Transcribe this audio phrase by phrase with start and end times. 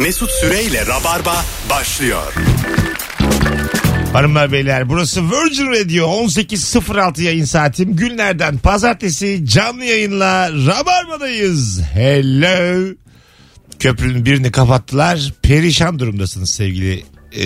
[0.00, 2.34] Mesut Süreyle Rabarba başlıyor.
[4.12, 7.96] Hanımlar beyler burası Virgin Radio 18.06 yayın saatim.
[7.96, 11.80] Günlerden pazartesi canlı yayınla Rabarba'dayız.
[11.92, 12.94] Hello.
[13.78, 15.32] Köprünün birini kapattılar.
[15.42, 17.44] Perişan durumdasınız sevgili e,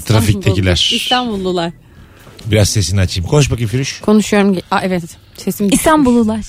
[0.00, 0.90] trafiktekiler.
[0.94, 1.72] İstanbullular.
[2.46, 3.30] Biraz sesini açayım.
[3.30, 4.00] Koş bakayım Firuş.
[4.00, 4.56] Konuşuyorum.
[4.70, 5.02] Aa, evet
[5.36, 6.40] sesim İstanbullular.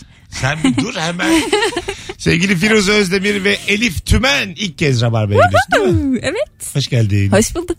[0.42, 1.42] Sen bir dur hemen.
[2.18, 5.40] sevgili Firuze Özdemir ve Elif Tümen ilk kez Rabarba'ya
[5.76, 6.20] değil mi?
[6.24, 6.76] Evet.
[6.76, 7.32] Hoş geldin.
[7.32, 7.78] Hoş bulduk.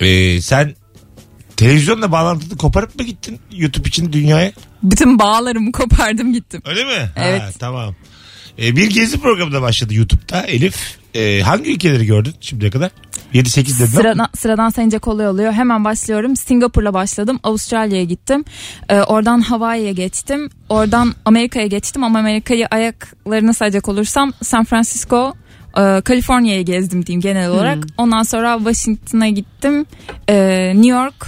[0.00, 0.74] Ee, sen
[1.56, 4.52] televizyonla bağlantını koparıp mı gittin YouTube için dünyaya?
[4.82, 6.62] Bütün bağlarımı kopardım gittim.
[6.64, 7.10] Öyle mi?
[7.16, 7.40] Evet.
[7.42, 7.94] Ha, tamam.
[8.60, 10.42] Ee, bir gezi programı da başladı YouTube'da.
[10.42, 12.90] Elif e, hangi ülkeleri gördün şimdiye kadar?
[13.34, 13.86] 7-8 dedin ama.
[13.86, 15.52] Sıradan, sıradan sayınca kolay oluyor.
[15.52, 16.36] Hemen başlıyorum.
[16.36, 17.40] Singapur'la başladım.
[17.42, 18.44] Avustralya'ya gittim.
[18.88, 20.50] Ee, oradan Hawaii'ye geçtim.
[20.68, 25.34] Oradan Amerika'ya geçtim ama Amerika'yı ayaklarını sayacak olursam San Francisco,
[25.76, 27.78] e, gezdim diyeyim genel olarak.
[27.98, 29.86] Ondan sonra Washington'a gittim.
[30.28, 31.26] E, New York,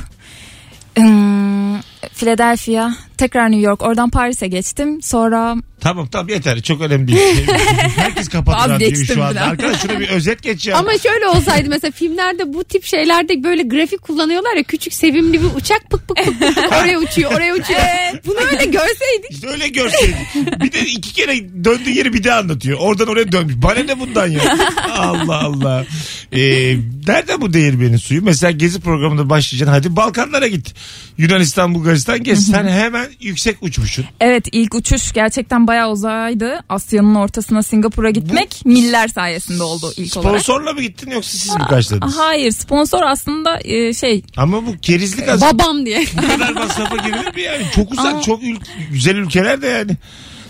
[0.99, 3.83] ım, Philadelphia, tekrar New York.
[3.83, 5.03] Oradan Paris'e geçtim.
[5.03, 7.47] Sonra Tamam tamam yeter çok önemli değil.
[7.97, 9.35] Herkes kapattı radyoyu Vazgeçtim şu anda.
[9.35, 9.49] biraz.
[9.49, 10.77] Arkadaş şuna bir özet geç ya.
[10.77, 15.49] Ama şöyle olsaydı mesela filmlerde bu tip şeylerde böyle grafik kullanıyorlar ya küçük sevimli bir
[15.57, 17.81] uçak pık pık pık, pık oraya uçuyor oraya uçuyor.
[18.27, 19.31] Bunu öyle görseydik.
[19.31, 20.17] İşte öyle görseydik.
[20.65, 22.79] Bir de iki kere döndüğü yeri bir daha anlatıyor.
[22.81, 23.55] Oradan oraya dönmüş.
[23.57, 24.57] Bana ne bundan ya?
[24.99, 25.85] Allah Allah.
[26.33, 26.77] Ee,
[27.09, 28.23] nerede bu değirmenin suyu?
[28.23, 29.73] Mesela gezi programında başlayacaksın.
[29.73, 30.75] Hadi Balkanlara git.
[31.19, 31.92] Yunanistan, Bulgaristan
[32.23, 32.47] gez.
[32.47, 34.05] Sen hemen yüksek uçmuşsun.
[34.21, 36.65] Evet ilk uçuş gerçekten bayağı uzaydı.
[36.69, 40.41] Asya'nın ortasına Singapur'a gitmek miller sayesinde oldu ilk olarak.
[40.41, 42.19] Sponsorla mı gittin yoksa siz mi karşıladınız?
[42.19, 45.59] Hayır sponsor aslında e, şey Ama bu kerizlik aslında.
[45.59, 46.05] Babam diye.
[46.23, 47.63] Bu kadar masrafa girilir mi yani?
[47.75, 48.61] Çok uzak, çok ül-
[48.93, 49.91] güzel ülkeler de yani.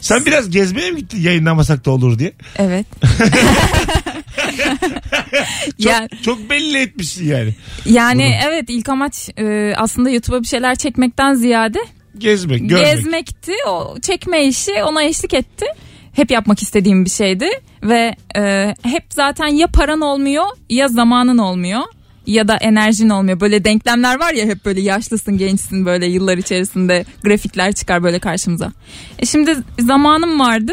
[0.00, 2.32] Sen biraz gezmeye mi gittin yayınlamasak da olur diye?
[2.58, 2.86] evet.
[5.82, 7.54] Çok, Ya- çok belli etmişsin yani.
[7.86, 11.78] Yani evet ilk amaç e, aslında YouTube'a bir şeyler çekmekten ziyade
[12.18, 12.86] Gezmek, görmek.
[12.86, 13.52] gezmekti.
[13.68, 15.66] O çekme işi ona eşlik etti.
[16.12, 17.48] Hep yapmak istediğim bir şeydi
[17.82, 21.80] ve e, hep zaten ya paran olmuyor ya zamanın olmuyor
[22.26, 23.40] ya da enerjin olmuyor.
[23.40, 28.72] Böyle denklemler var ya hep böyle yaşlısın gençsin böyle yıllar içerisinde grafikler çıkar böyle karşımıza.
[29.18, 30.72] E şimdi zamanım vardı.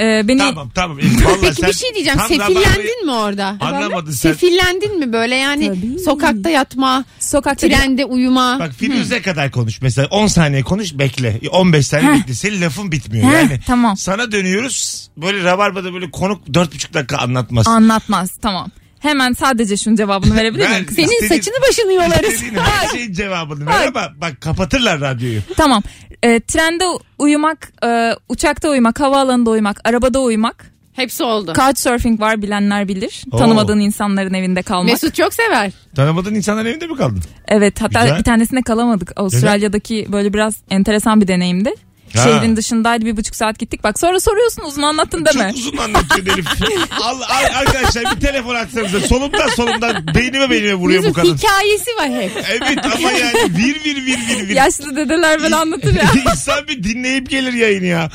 [0.00, 0.98] E, beni Tamam tamam.
[1.00, 2.18] Elif, vallahi Peki sen bir şey diyeceğim.
[2.18, 3.56] tam Sefillendin mi orada?
[3.60, 4.32] Anlamadın sen.
[4.32, 5.98] Sefillendin mi böyle yani Tabii.
[5.98, 8.58] sokakta yatma, sokakta trende uyuma.
[8.60, 9.82] Bak Firuze kadar konuş.
[9.82, 11.40] Mesela 10 saniye konuş bekle.
[11.50, 12.18] 15 saniye Heh.
[12.20, 12.34] bekle.
[12.34, 13.28] Senin lafın bitmiyor.
[13.28, 13.96] Heh, yani tamam.
[13.96, 15.08] sana dönüyoruz.
[15.16, 17.68] Böyle rabarbada böyle konuk 4,5 dakika anlatmaz.
[17.68, 18.70] anlatmaz tamam.
[19.00, 20.86] Hemen sadece şunun cevabını verebilir miyim?
[20.88, 22.28] Ben- Senin İstediğin- saçını başını yolarız.
[22.34, 25.40] İstediğin her şeyin cevabını ver ama bak kapatırlar radyoyu.
[25.56, 25.82] Tamam.
[26.24, 26.84] E, trende
[27.18, 30.74] uyumak, e, uçakta uyumak, havaalanında uyumak, arabada uyumak.
[30.92, 31.52] Hepsi oldu.
[31.56, 33.24] Couchsurfing var bilenler bilir.
[33.32, 33.38] Oo.
[33.38, 34.86] Tanımadığın insanların evinde kalmak.
[34.92, 35.72] Mesut çok sever.
[35.96, 37.22] Tanımadığın insanların evinde mi kaldın?
[37.48, 38.18] Evet hatta Güzel.
[38.18, 39.12] bir tanesine kalamadık.
[39.16, 41.74] Avustralya'daki böyle biraz enteresan bir deneyimdi.
[42.16, 42.22] Ha.
[42.24, 43.84] Şehrin dışındaydı bir buçuk saat gittik.
[43.84, 45.48] Bak sonra soruyorsun uzun anlattın deme.
[45.48, 46.46] Çok uzun anlatıyor Elif.
[47.02, 49.00] al, al, arkadaşlar bir telefon açsanıza.
[49.00, 51.36] Solumdan solumdan beynime beynime vuruyor bu Mesut kadın.
[51.36, 52.32] hikayesi var hep.
[52.50, 54.54] Evet ama yani vir vir vir vir vir.
[54.54, 56.10] Yaşlı dedeler böyle anlatır ya.
[56.32, 58.10] İnsan bir dinleyip gelir yayını ya.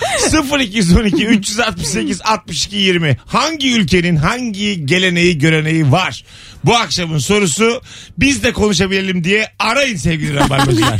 [0.59, 3.17] 0212 368 62 20.
[3.27, 6.23] Hangi ülkenin hangi geleneği göreneği var?
[6.63, 7.81] Bu akşamın sorusu
[8.17, 10.99] biz de konuşabilelim diye arayın sevgili rabarbacılar.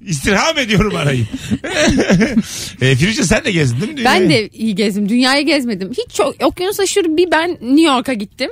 [0.00, 1.28] İstirham ediyorum arayın.
[2.80, 4.04] e, Firuze sen de gezdin değil mi?
[4.04, 4.50] Ben dünyayı?
[4.52, 5.08] de iyi gezdim.
[5.08, 5.90] Dünyayı gezmedim.
[5.90, 8.50] Hiç çok okyanus aşırı bir ben New York'a gittim.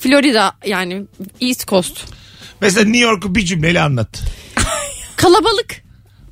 [0.00, 1.02] Florida yani
[1.40, 2.04] East Coast.
[2.60, 4.22] Mesela New York'u bir cümleyle anlat.
[5.16, 5.87] Kalabalık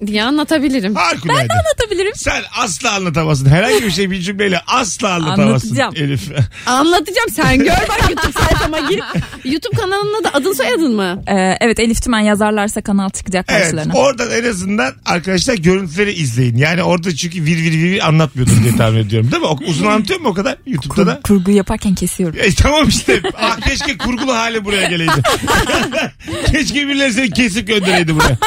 [0.07, 0.95] diye anlatabilirim.
[0.95, 1.39] Harikulade.
[1.39, 2.13] Ben de anlatabilirim.
[2.17, 3.47] Sen asla anlatamazsın.
[3.47, 5.95] Herhangi bir şey bir cümleyle asla anlatamazsın Anlatacağım.
[6.11, 6.29] Elif.
[6.67, 9.01] Anlatacağım sen gör bak YouTube sayfama gir.
[9.45, 11.23] YouTube kanalının adı adın soyadın mı?
[11.27, 13.93] Ee, evet Elif Tümen yazarlarsa kanal çıkacak Evet karşılarına.
[13.93, 16.57] oradan en azından arkadaşlar görüntüleri izleyin.
[16.57, 19.49] Yani orada çünkü vir vir vir, vir anlatmıyordum diye tahmin ediyorum değil mi?
[19.49, 21.21] O, uzun anlatıyor mu o kadar YouTube'da da?
[21.23, 22.37] Kur- kurgu yaparken kesiyorum.
[22.41, 23.21] E, tamam işte.
[23.41, 25.13] Ah, keşke kurgulu hali buraya geleydi.
[26.53, 28.39] keşke birileri seni kesip göndereydi buraya.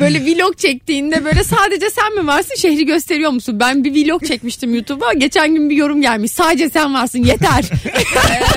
[0.00, 3.60] Böyle vlog çektiğinde böyle sadece sen mi varsın şehri gösteriyor musun?
[3.60, 5.12] Ben bir vlog çekmiştim YouTube'a.
[5.12, 6.32] Geçen gün bir yorum gelmiş.
[6.32, 7.64] Sadece sen varsın yeter.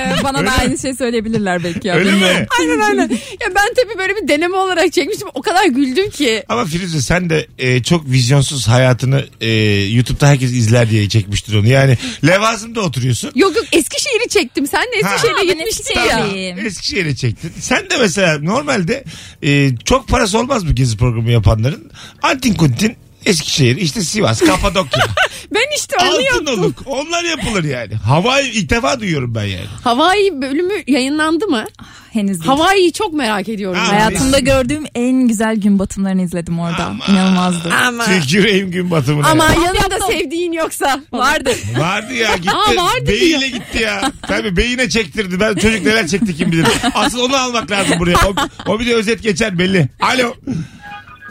[0.00, 1.88] Ee, bana da aynı şey söyleyebilirler belki.
[1.88, 1.94] ya.
[1.94, 2.46] Öyle mi?
[2.60, 3.10] aynen aynen.
[3.10, 5.28] Ya ben tabii böyle bir deneme olarak çekmiştim.
[5.34, 6.42] O kadar güldüm ki.
[6.48, 9.50] Ama Firuze sen de e, çok vizyonsuz hayatını e,
[9.94, 11.68] YouTube'da herkes izler diye çekmiştir onu.
[11.68, 13.32] Yani Levazım'da oturuyorsun.
[13.34, 14.66] Yok yok Eskişehir'i çektim.
[14.66, 14.96] Sen de.
[14.96, 16.26] Eskişehir'e gitmiştin ya.
[16.66, 17.52] Eskişehir'e çektin.
[17.60, 19.04] Sen de mesela normalde
[19.42, 21.73] e, çok parası olmaz bu gezi programı yapanların.
[22.22, 25.04] Antin kuntin Eskişehir, işte Sivas, Kapadokya,
[25.54, 26.46] Ben işte onu yaptım.
[26.48, 26.82] Altınoluk.
[26.86, 27.94] Onlar yapılır yani.
[27.94, 29.66] Hawaii ilk defa duyuyorum ben yani.
[29.84, 31.64] Hawaii bölümü yayınlandı mı?
[32.12, 32.46] Henüz değil.
[32.46, 33.78] Havai'yi çok merak ediyorum.
[33.78, 33.96] Ha, ben.
[33.96, 36.84] Hayatımda gördüğüm en güzel gün batımlarını izledim orada.
[36.84, 37.04] Ama.
[37.08, 37.74] İnanılmazdı.
[37.86, 39.26] Ama, Tüküreyim gün batımına.
[39.28, 39.50] ama ya.
[39.54, 41.00] yanında sevdiğin yoksa.
[41.12, 41.50] Vardı.
[41.78, 42.50] Vardı ya gitti.
[42.50, 44.12] Aa, vardı Beyiyle gitti ya.
[44.22, 45.40] Tabii beyine çektirdi.
[45.40, 46.66] Ben çocuk neler çekti kim bilir.
[46.94, 48.16] Asıl onu almak lazım buraya.
[48.26, 48.34] O,
[48.66, 49.88] o bir de özet geçer belli.
[50.00, 50.34] Alo.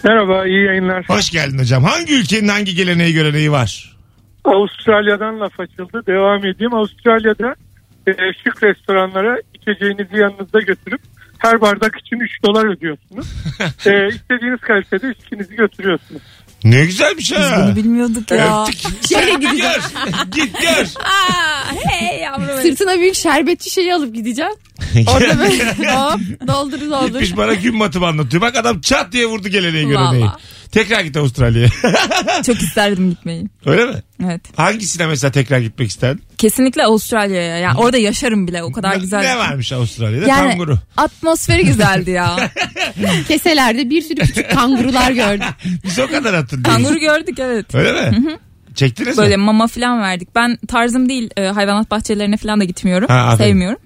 [0.03, 1.05] Merhaba, iyi yayınlar.
[1.07, 1.83] Hoş geldin hocam.
[1.83, 3.95] Hangi ülkenin hangi geleneği göreneği var?
[4.43, 6.01] Avustralya'dan laf açıldı.
[6.07, 6.73] Devam edeyim.
[6.73, 7.55] Avustralya'da
[8.07, 8.11] e,
[8.43, 11.01] şık restoranlara içeceğinizi yanınızda götürüp
[11.37, 13.27] her bardak için 3 dolar ödüyorsunuz.
[13.85, 16.21] e, istediğiniz kalitede içkinizi götürüyorsunuz.
[16.63, 17.63] Ne güzelmiş ha.
[17.65, 18.61] Bunu bilmiyorduk ya.
[18.63, 18.79] Öptük.
[19.01, 19.81] Sen git gör.
[20.31, 20.85] Git gör.
[21.85, 22.61] hey yavrum.
[22.61, 24.53] Sırtına büyük şerbetçi şeyi alıp gideceğim.
[25.07, 27.07] Orada böyle hop doldur doldur.
[27.07, 28.41] Gitmiş bana gün batımı anlatıyor.
[28.41, 30.11] Bak adam çat diye vurdu geleneği Vallahi.
[30.11, 30.31] göreneği.
[30.71, 31.69] Tekrar git Avustralya'ya.
[32.45, 33.45] Çok isterdim gitmeyi.
[33.65, 33.93] Öyle mi?
[34.25, 34.41] Evet.
[34.55, 36.23] Hangisine mesela tekrar gitmek isterdin?
[36.37, 37.57] Kesinlikle Avustralya'ya.
[37.57, 38.63] Yani orada yaşarım bile.
[38.63, 39.19] O kadar güzel.
[39.21, 40.27] Ne varmış Avustralya'da?
[40.27, 40.79] Yani Kanguru.
[40.97, 42.51] atmosferi güzeldi ya.
[43.27, 45.47] Keselerde bir sürü küçük kangurular gördüm.
[45.83, 46.83] Biz o kadar hatırlıyoruz.
[46.83, 47.75] Kanguru gördük evet.
[47.75, 48.37] Öyle mi?
[48.75, 49.43] Çektiniz Böyle mi?
[49.43, 50.35] mama falan verdik.
[50.35, 53.07] Ben tarzım değil e, hayvanat bahçelerine falan da gitmiyorum.
[53.07, 53.49] Ha, aferin.
[53.49, 53.79] Sevmiyorum.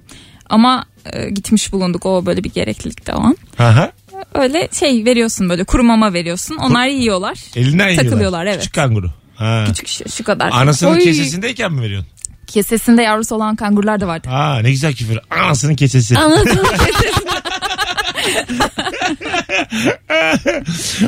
[0.49, 2.05] Ama e, gitmiş bulunduk.
[2.05, 3.37] O böyle bir gereklilikte o an.
[3.59, 3.91] Aha.
[4.33, 6.55] Öyle şey veriyorsun böyle kuru mama veriyorsun.
[6.55, 7.37] Onlar yiyorlar.
[7.55, 8.03] Elinden yiyorlar.
[8.03, 8.57] Takılıyorlar, evet.
[8.59, 9.11] Küçük kanguru.
[9.35, 9.63] Ha.
[9.67, 10.51] Küçük şu, şu kadar.
[10.51, 10.99] Anasının Oy.
[10.99, 12.09] kesesindeyken mi veriyorsun?
[12.47, 14.29] Kesesinde yavrusu olan kangurular da vardı.
[14.29, 15.19] Aa ne güzel küfür.
[15.29, 16.17] Anasının kesesi.
[16.17, 16.67] Anladın mı?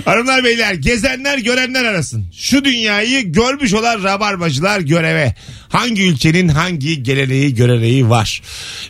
[0.05, 2.25] Hanımlar beyler gezenler görenler arasın.
[2.33, 5.35] Şu dünyayı görmüş olan rabarbacılar göreve.
[5.69, 8.41] Hangi ülkenin hangi geleneği göreneği var?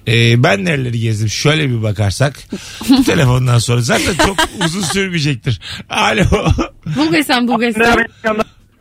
[0.07, 1.29] Ee, ben nereleri gezdim?
[1.29, 2.39] Şöyle bir bakarsak.
[2.89, 5.61] Bu telefondan sonra zaten çok uzun sürmeyecektir.
[5.89, 6.23] Alo.
[6.95, 8.05] Bulgaristan Bulgaristan.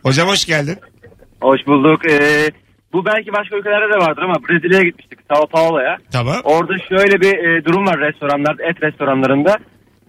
[0.03, 0.79] Hocam hoş geldin.
[1.41, 2.11] Hoş bulduk.
[2.11, 2.51] Ee,
[2.93, 5.97] bu belki başka ülkelerde de vardır ama Brezilya'ya gitmiştik Sao Paulo'ya.
[6.13, 6.37] Tamam.
[6.45, 9.57] Orada şöyle bir e, durum var restoranlarda, et restoranlarında.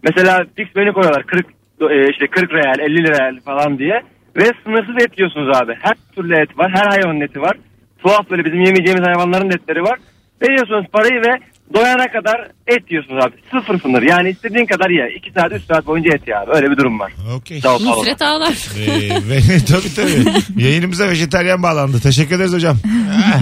[0.04, 1.46] Mesela fix menü koyuyorlar 40
[1.82, 4.02] e, işte 40 real, 50 real falan diye
[4.36, 5.76] ve sınırsız et yiyorsunuz abi.
[5.82, 7.58] Her türlü et var, her hayvanın eti var.
[8.04, 10.00] Tuhaf böyle bizim yemeyeceğimiz hayvanların etleri var.
[10.42, 11.40] Veriyorsunuz parayı ve
[11.74, 13.36] doyana kadar et yiyorsunuz abi.
[13.52, 14.02] Sıfır sınır.
[14.02, 15.16] Yani istediğin kadar ye.
[15.18, 16.52] 2 saat 3 saat boyunca et ya abi.
[16.52, 17.14] Öyle bir durum var.
[17.36, 17.62] Okey.
[17.62, 17.90] Paulo'da.
[17.90, 18.56] Nusret Ağlar.
[18.80, 20.64] Ee, ve, tabii tabii.
[20.64, 22.00] Yayınımıza vejeteryan bağlandı.
[22.00, 22.78] Teşekkür ederiz hocam.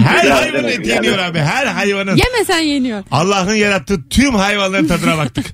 [0.06, 1.38] Her eti rica yeniyor abi.
[1.38, 2.16] Her hayvanın.
[2.16, 3.04] Yemesen yeniyor.
[3.10, 5.46] Allah'ın yarattığı tüm hayvanların tadına baktık.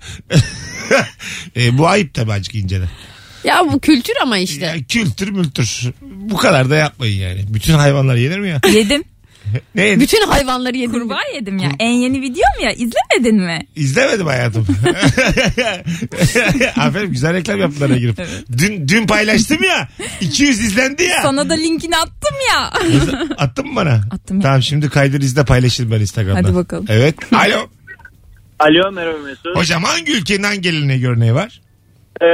[1.56, 2.88] e, bu ayıp tabii azıcık inceden.
[3.44, 4.66] Ya bu kültür ama işte.
[4.66, 5.90] Ya, kültür mültür.
[6.02, 7.44] Bu kadar da yapmayın yani.
[7.48, 8.60] Bütün hayvanlar yenir mi ya?
[8.72, 9.04] Yedim.
[9.74, 10.00] Ne yedin?
[10.00, 10.92] Bütün hayvanları yedim.
[10.92, 11.70] Kurbağa yedim ya.
[11.78, 12.70] En yeni videom ya.
[12.72, 13.66] İzlemedin mi?
[13.76, 14.66] İzlemedim hayatım.
[16.76, 18.18] Aferin güzel reklam yaptılar girip.
[18.58, 19.88] Dün, dün paylaştım ya.
[20.20, 21.22] 200 izlendi ya.
[21.22, 22.72] Sana da linkini attım ya.
[23.38, 24.00] Attın mı bana?
[24.10, 24.42] Attım ya.
[24.42, 26.48] Tamam şimdi kaydır izle paylaşırım ben Instagram'da.
[26.48, 26.84] Hadi bakalım.
[26.88, 27.14] Evet.
[27.32, 27.68] Alo.
[28.58, 29.56] Alo merhaba Mesut.
[29.56, 31.60] Hocam hangi ülkenin hangi geleneği göreneği var?
[32.22, 32.26] Ee,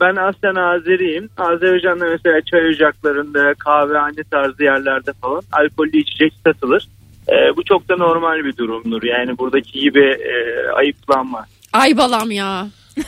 [0.00, 1.28] ben aslen Azeriyim.
[1.38, 6.88] Azerbaycan'da mesela çay ocaklarında, kahvehane tarzı yerlerde falan alkollü içecek satılır.
[7.28, 9.02] Ee, bu çok da normal bir durumdur.
[9.02, 10.34] Yani buradaki gibi e,
[10.76, 11.46] ayıplanma.
[11.72, 12.66] Ay balam ya.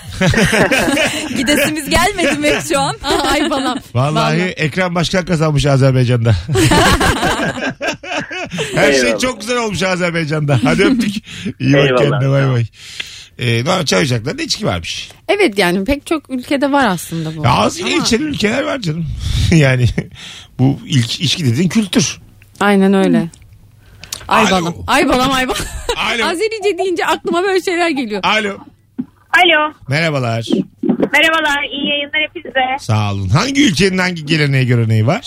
[1.37, 2.95] Gidesimiz gelmedi mi şu an?
[3.03, 3.79] Aa, Ay balam.
[3.95, 6.33] Vallahi, ekran başkan kazanmış Azerbaycan'da.
[8.75, 9.19] Her şey Eyvallah.
[9.21, 10.59] çok güzel olmuş Azerbaycan'da.
[10.65, 11.15] Hadi öptük.
[11.61, 11.99] İyi bak Eyvallah.
[12.03, 12.65] kendine bay bay.
[13.39, 15.11] Ee, normal çay ocaklarında içki varmış.
[15.29, 17.45] Evet yani pek çok ülkede var aslında bu.
[17.45, 19.07] Ya ağzıyla Ama- içen ülkeler var canım.
[19.53, 19.87] yani
[20.59, 22.19] bu ilk içki dediğin kültür.
[22.61, 23.29] Aynen öyle.
[24.29, 24.51] Ay Alo.
[24.61, 24.75] balam.
[24.87, 25.61] Ay balam ay balam.
[25.97, 26.25] Alo.
[26.25, 28.21] Azerice deyince aklıma böyle şeyler geliyor.
[28.25, 28.59] Alo.
[29.45, 29.73] Alo.
[29.89, 30.45] Merhabalar.
[31.13, 31.63] Merhabalar.
[31.73, 32.61] iyi yayınlar hepinize.
[32.79, 33.29] Sağ olun.
[33.29, 35.27] Hangi ülkenin hangi geleneği göreneği var?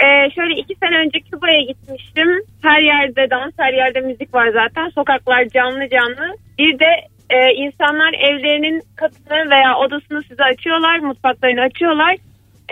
[0.00, 2.28] Ee, şöyle iki sene önce Küba'ya gitmiştim.
[2.62, 4.90] Her yerde dans, her yerde müzik var zaten.
[4.94, 6.36] Sokaklar canlı canlı.
[6.58, 6.90] Bir de
[7.36, 10.98] e, insanlar evlerinin kapısını veya odasını size açıyorlar.
[10.98, 12.14] Mutfaklarını açıyorlar.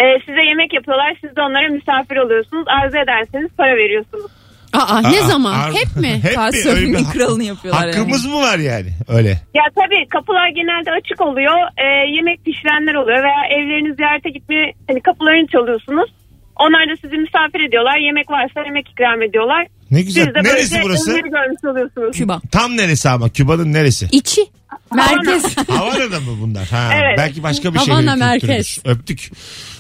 [0.03, 1.17] E, size yemek yapıyorlar.
[1.21, 2.65] Siz de onlara misafir oluyorsunuz.
[2.69, 4.31] Arzu ederseniz para veriyorsunuz.
[4.73, 5.53] Aa, ne Aa, zaman?
[5.53, 6.09] ar- Hep mi?
[6.29, 6.71] Hep mi?
[6.77, 8.91] Öyle bir kralını yapıyorlar Hakkımız mı var yani?
[9.09, 9.29] Öyle.
[9.55, 11.57] Ya tabii kapılar genelde açık oluyor.
[11.79, 11.87] E,
[12.17, 16.11] yemek pişirenler oluyor veya evlerini ziyarete gitmeye hani kapılarını çalıyorsunuz.
[16.57, 17.99] Onlar da sizi misafir ediyorlar.
[17.99, 19.67] Yemek varsa yemek ikram ediyorlar.
[19.91, 20.27] Ne Siz güzel.
[20.27, 21.11] de Neresi böylece burası?
[21.11, 22.17] ömür görmüş oluyorsunuz.
[22.17, 22.41] Küba.
[22.51, 23.29] Tam neresi ama?
[23.29, 24.09] Küba'nın neresi?
[24.13, 24.41] İçi.
[24.95, 25.57] Merkez.
[25.69, 26.69] Havana'da mı bunlar?
[26.69, 27.19] Ha, Evet.
[27.19, 28.79] Belki başka bir Havana şehrin merkez.
[28.85, 29.31] Öptük.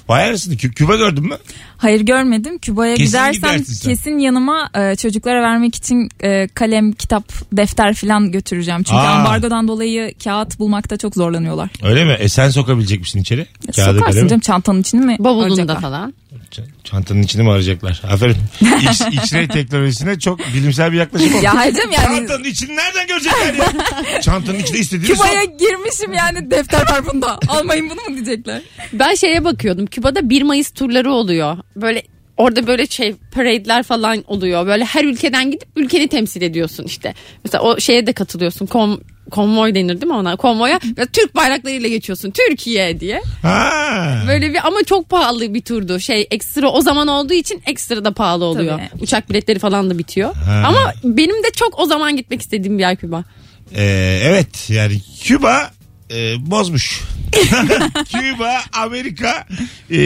[0.08, 1.36] Vay arasını Kü- Küba gördün mü?
[1.76, 2.58] Hayır görmedim.
[2.58, 3.90] Küba'ya Kesin gidersem gidersin sen.
[3.90, 8.82] kesin yanıma e, çocuklara vermek için e, kalem, kitap, defter falan götüreceğim.
[8.82, 9.14] Çünkü Aa.
[9.18, 11.68] ambargodan dolayı kağıt bulmakta çok zorlanıyorlar.
[11.82, 12.12] Öyle mi?
[12.18, 13.46] E sen sokabilecek misin içeri?
[13.76, 14.28] Kağıdı Sokarsın kalemi.
[14.28, 15.16] canım çantanın içini mi?
[15.20, 16.14] Bavulunda falan.
[16.50, 18.02] Ç- Çantanın içini mi arayacaklar?
[18.12, 18.36] Aferin.
[18.82, 21.44] X, X-ray teknolojisine çok bilimsel bir yaklaşım oldu.
[21.44, 24.20] Ya hayır canım yani Çantanın içini nereden görecekler ya?
[24.22, 25.58] Çantanın içinde istediğini Küba'ya sok.
[25.58, 27.38] girmişim yani defter var bunda.
[27.48, 28.62] Almayın bunu mu diyecekler?
[28.92, 29.86] Ben şeye bakıyordum.
[29.86, 31.56] Küba'da 1 Mayıs turları oluyor.
[31.76, 32.02] Böyle
[32.36, 34.66] orada böyle şey parade'ler falan oluyor.
[34.66, 37.14] Böyle her ülkeden gidip ülkeni temsil ediyorsun işte.
[37.44, 38.66] Mesela o şeye de katılıyorsun.
[38.66, 40.36] Kom konvoy denir değil mi ona?
[40.36, 42.30] Konvoya ve Türk bayraklarıyla geçiyorsun.
[42.30, 43.22] Türkiye diye.
[43.42, 44.22] Ha.
[44.28, 46.00] Böyle bir ama çok pahalı bir turdu.
[46.00, 48.78] Şey ekstra o zaman olduğu için ekstra da pahalı oluyor.
[48.78, 49.02] Tabii.
[49.02, 50.34] Uçak biletleri falan da bitiyor.
[50.34, 50.62] Ha.
[50.66, 53.24] Ama benim de çok o zaman gitmek istediğim bir yer Küba.
[53.74, 55.70] Ee, evet yani Küba
[56.10, 57.00] e, bozmuş.
[58.12, 59.46] Küba, Amerika
[59.90, 59.98] e,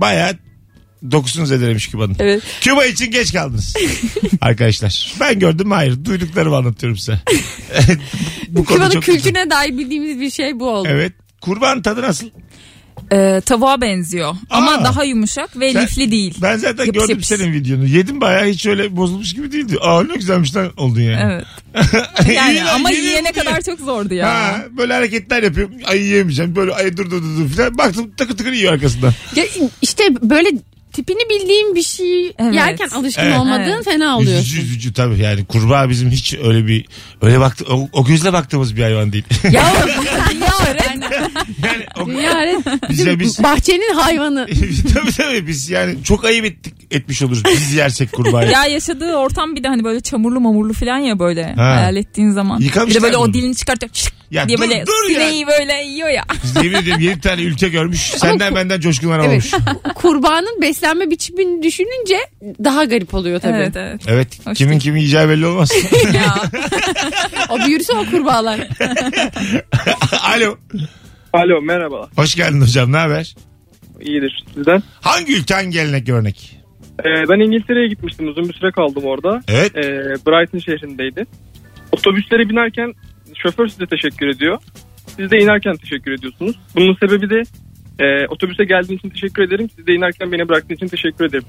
[0.00, 0.38] bayağı
[1.10, 2.16] dokusunu zedelemiş Küba'nın.
[2.18, 2.42] Evet.
[2.60, 3.74] Küba için geç kaldınız.
[4.40, 6.04] Arkadaşlar ben gördüm hayır.
[6.04, 7.20] Duyduklarımı anlatıyorum size.
[8.48, 9.22] Bu konu Küba'nın çok güzel.
[9.22, 10.88] kültürüne dair bildiğimiz bir şey bu oldu.
[10.90, 11.12] Evet.
[11.40, 12.26] Kurban tadı nasıl?
[13.12, 14.84] Ee, tavuğa benziyor ama Aa.
[14.84, 16.34] daha yumuşak ve Sen- lifli değil.
[16.42, 17.26] Ben zaten Yapış gördüm yapış.
[17.26, 17.86] senin videonu.
[17.86, 19.76] Yedim bayağı hiç öyle bozulmuş gibi değildi.
[19.80, 21.32] Aa ne güzelmiş lan oldun yani.
[21.32, 21.44] Evet.
[22.34, 24.28] Yani lan, ama yiyene oldu kadar çok zordu ya.
[24.34, 25.74] Ha, böyle hareketler yapıyorum.
[25.86, 26.56] Ay yiyemeyeceğim.
[26.56, 27.78] Böyle ay dur dur dur dur falan.
[27.78, 29.12] Baktım takır takır yiyor arkasından.
[29.36, 29.44] Ya
[29.82, 30.48] işte böyle
[30.92, 32.54] tipini bildiğin bir şey Evet.
[32.54, 33.38] yerken alışkın Evet.
[33.38, 33.84] olmadığın Evet.
[33.84, 34.42] fena oluyorsun.
[34.44, 36.84] Üzücü üzücü tabii yani kurbağa bizim hiç öyle bir
[37.22, 39.24] öyle baktı o, o gözle baktığımız bir hayvan değil.
[39.50, 39.72] Ya.
[42.26, 44.46] yani Yani biz, ya biz bahçenin hayvanı.
[44.94, 48.50] tabii tabii biz yani çok ayıp ettik etmiş oluruz biz yersek kurbağayı.
[48.50, 51.64] Ya yaşadığı ortam bir de hani böyle çamurlu mamurlu falan ya böyle Ha.
[51.76, 52.60] hayal ettiğin zaman.
[52.60, 55.20] Bir Yıkamışlar de böyle o dilini çıkartıyor şık Ya diye dur, böyle dur ya.
[55.20, 56.22] sineği böyle yiyor ya.
[56.44, 59.50] Biz yemin ediyorum 7 tane ülke görmüş senden benden coşkunlar olmuş.
[59.54, 59.94] Evet.
[59.94, 62.16] Kurbağanın beslenme biçimini düşününce
[62.64, 63.56] daha garip oluyor tabii.
[63.56, 64.00] Evet evet.
[64.06, 64.80] Evet Hoş kimin değil.
[64.82, 65.70] kimi yiyeceği belli olmaz.
[66.14, 66.34] ya.
[67.48, 68.60] O büyürse o kurbağalar.
[70.36, 70.56] Alo
[71.32, 72.08] Alo merhaba.
[72.16, 73.34] hoş geldin hocam ne haber?
[74.00, 74.82] İyidir sizden.
[75.00, 76.56] Hangi ülke hangi gelenek örnek?
[77.00, 78.28] Ee, ben İngiltere'ye gitmiştim.
[78.28, 79.42] Uzun bir süre kaldım orada.
[79.48, 79.76] Evet.
[79.76, 79.82] Ee,
[80.26, 81.26] Brighton şehrindeydi.
[81.92, 82.92] Otobüslere binerken
[83.42, 84.58] şoför size teşekkür ediyor.
[85.16, 86.56] Siz de inerken teşekkür ediyorsunuz.
[86.76, 87.42] Bunun sebebi de
[88.04, 89.68] e, otobüse geldiğin için teşekkür ederim.
[89.76, 91.44] Siz de inerken beni bıraktığın için teşekkür ederim.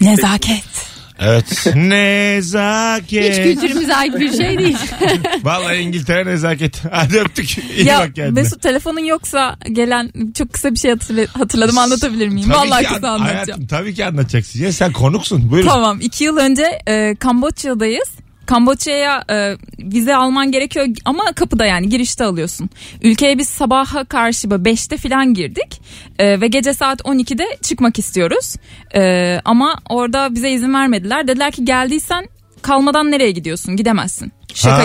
[0.00, 0.91] Nezaket.
[1.24, 1.44] Evet.
[1.66, 3.42] Hiç Nezaket.
[3.42, 4.76] kültürümüze ait bir şey değil.
[5.42, 6.82] Vallahi İngiltere nezaket.
[6.90, 7.58] Hadi öptük.
[7.58, 8.40] İyi ya bak kendine.
[8.42, 12.48] Mesut telefonun yoksa gelen çok kısa bir şey hatırla- hatırladım anlatabilir miyim?
[12.52, 13.34] Tabii Vallahi kısa an- anlatacağım.
[13.46, 14.62] Hayatım tabii ki anlatacaksın.
[14.62, 15.50] Ya sen konuksun.
[15.50, 15.68] Buyurun.
[15.68, 18.08] Tamam iki yıl önce e, Kamboçya'dayız.
[18.52, 22.70] Kamboçya'ya e, vize alman gerekiyor ama kapıda yani girişte alıyorsun.
[23.02, 25.80] Ülkeye biz sabaha karşı böyle 5'te falan girdik
[26.18, 28.56] E, ve gece saat 12'de çıkmak istiyoruz.
[28.94, 31.28] E, ama orada bize izin vermediler.
[31.28, 32.28] Dediler ki geldiysen
[32.62, 34.32] kalmadan nereye gidiyorsun gidemezsin.
[34.54, 34.82] Şaka Ha.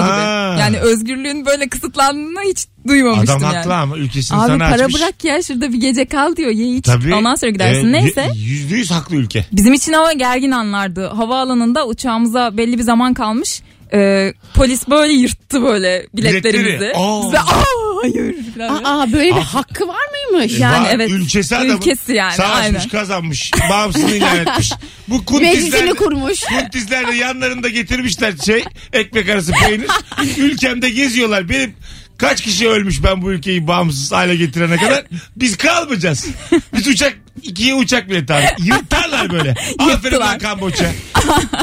[0.53, 0.59] gibi.
[0.62, 3.55] Yani özgürlüğün böyle kısıtlandığını hiç duymamıştım Adam yani.
[3.57, 5.01] haklı ama ülkesini Abi sana para açmış.
[5.01, 7.13] bırak ya şurada bir gece kal diyor ye iç Tabii.
[7.15, 8.31] ondan sonra gidersin e, neyse.
[8.36, 9.45] Yüzde yüz haklı ülke.
[9.51, 11.07] Bizim için ama gergin anlardı.
[11.07, 13.62] Havaalanında uçağımıza belli bir zaman kalmış.
[13.94, 16.67] Ee, polis böyle yırttı böyle biletlerimizi.
[16.70, 16.94] Biletleri.
[16.96, 17.24] Aa.
[17.24, 17.63] Biz de aa
[18.01, 18.84] hayır falan.
[18.84, 19.53] Aa böyle bir Ah.
[19.56, 19.96] hakkı var
[20.32, 20.60] mıymış?
[20.60, 21.77] Yani Var, evet, Ülkesi adamın.
[21.77, 22.89] ülkesi yani, Savaşmış aynen.
[22.89, 23.51] kazanmış.
[23.70, 24.72] Bağımsızlığını ilan etmiş.
[25.08, 26.39] Bu Meclisini kuntizler, kurmuş.
[26.44, 28.63] kuntizler de yanlarında getirmişler şey
[28.94, 29.88] ekmek arası peynir.
[30.38, 31.50] Ülkemde geziyorlar.
[31.50, 31.74] Benim
[32.17, 35.03] kaç kişi ölmüş ben bu ülkeyi bağımsız hale getirene kadar.
[35.36, 36.27] Biz kalmayacağız.
[36.74, 38.53] Biz uçak ikiye uçak bileti aldık.
[38.65, 39.50] Yırtarlar böyle.
[39.79, 40.19] Aferin Yırttılar.
[40.27, 40.91] lan Kamboçya.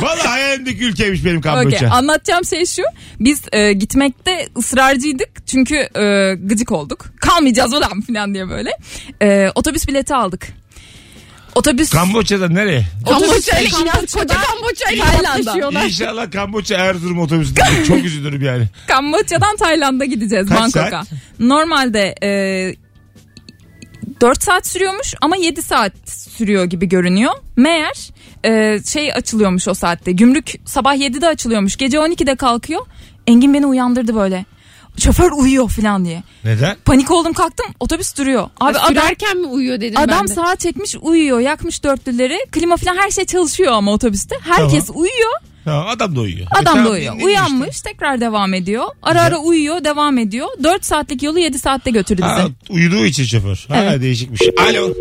[0.03, 1.79] Valla hayalimdeki ülkeymiş benim Kamboçya.
[1.79, 2.83] Okey, anlatacağım şey şu.
[3.21, 5.47] Biz e, gitmekte ısrarcıydık.
[5.47, 7.07] Çünkü e, gıcık olduk.
[7.21, 8.71] Kalmayacağız ulan falan diye böyle.
[9.23, 10.49] E, otobüs bileti aldık.
[11.55, 12.87] Otobüs Kamboçya'dan nereye?
[13.09, 13.71] Kamboçya ile
[14.15, 15.85] koca Kamboçya ile Tayland'a.
[15.85, 17.85] İnşallah Kamboçya Erzurum otobüsü değil.
[17.89, 18.67] Çok üzülürüm yani.
[18.87, 20.91] Kamboçya'dan Tayland'a gideceğiz Kaç Bangkok'a.
[20.91, 21.07] saat?
[21.39, 22.31] Normalde e,
[24.21, 27.33] 4 saat sürüyormuş ama 7 saat sürüyor gibi görünüyor.
[27.57, 28.11] Meğer
[28.45, 30.13] e, şey açılıyormuş o saatte.
[30.13, 31.77] Gümrük sabah 7'de açılıyormuş.
[31.77, 32.87] Gece 12'de kalkıyor.
[33.27, 34.45] Engin beni uyandırdı böyle.
[34.99, 36.23] Şoför uyuyor falan diye.
[36.45, 36.77] Neden?
[36.85, 38.49] Panik oldum kalktım otobüs duruyor.
[38.61, 40.35] Abi adam, Sürerken mi uyuyor dedim adam ben de.
[40.35, 42.39] sağa çekmiş uyuyor yakmış dörtlüleri.
[42.53, 44.37] Klima falan her şey çalışıyor ama otobüste.
[44.41, 45.33] Herkes uyuyor.
[45.65, 46.47] Ha, adam da uyuyor.
[46.63, 47.15] Adam da uyuyor.
[47.23, 47.91] Uyanmış işte.
[47.91, 48.85] tekrar devam ediyor.
[49.03, 50.49] Ara ara uyuyor devam ediyor.
[50.65, 52.33] 4 saatlik yolu 7 saatte götürdü bizi.
[52.43, 53.65] Ha, uyuduğu için şoför.
[53.69, 54.01] Ha, Evet.
[54.03, 54.41] değişikmiş.
[54.71, 54.95] Alo.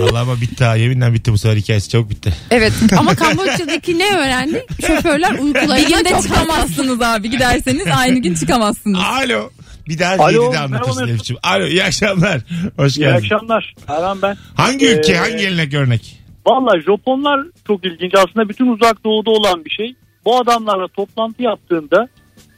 [0.00, 0.76] Allah ama bitti ha.
[0.76, 1.88] Yeminle bitti bu sefer hikayesi.
[1.88, 2.34] Çabuk bitti.
[2.50, 4.62] Evet ama Kamboçya'daki ne öğrendik?
[4.86, 9.00] Şoförler günde çok çıkamazsınız abi giderseniz aynı gün çıkamazsınız.
[9.00, 9.50] Alo.
[9.88, 11.08] Bir daha Alo, 7'de merhaba anlatırsın.
[11.08, 11.40] Elif'ciğim.
[11.42, 12.40] Alo iyi akşamlar.
[12.76, 13.16] Hoş İyi geldin.
[13.16, 13.74] akşamlar.
[13.88, 14.36] Erhan ben.
[14.54, 16.19] Hangi ülke Ee, hangi gelenek örnek?
[16.46, 18.14] Valla Japonlar çok ilginç.
[18.14, 19.94] Aslında bütün uzak doğuda olan bir şey.
[20.24, 22.08] Bu adamlarla toplantı yaptığında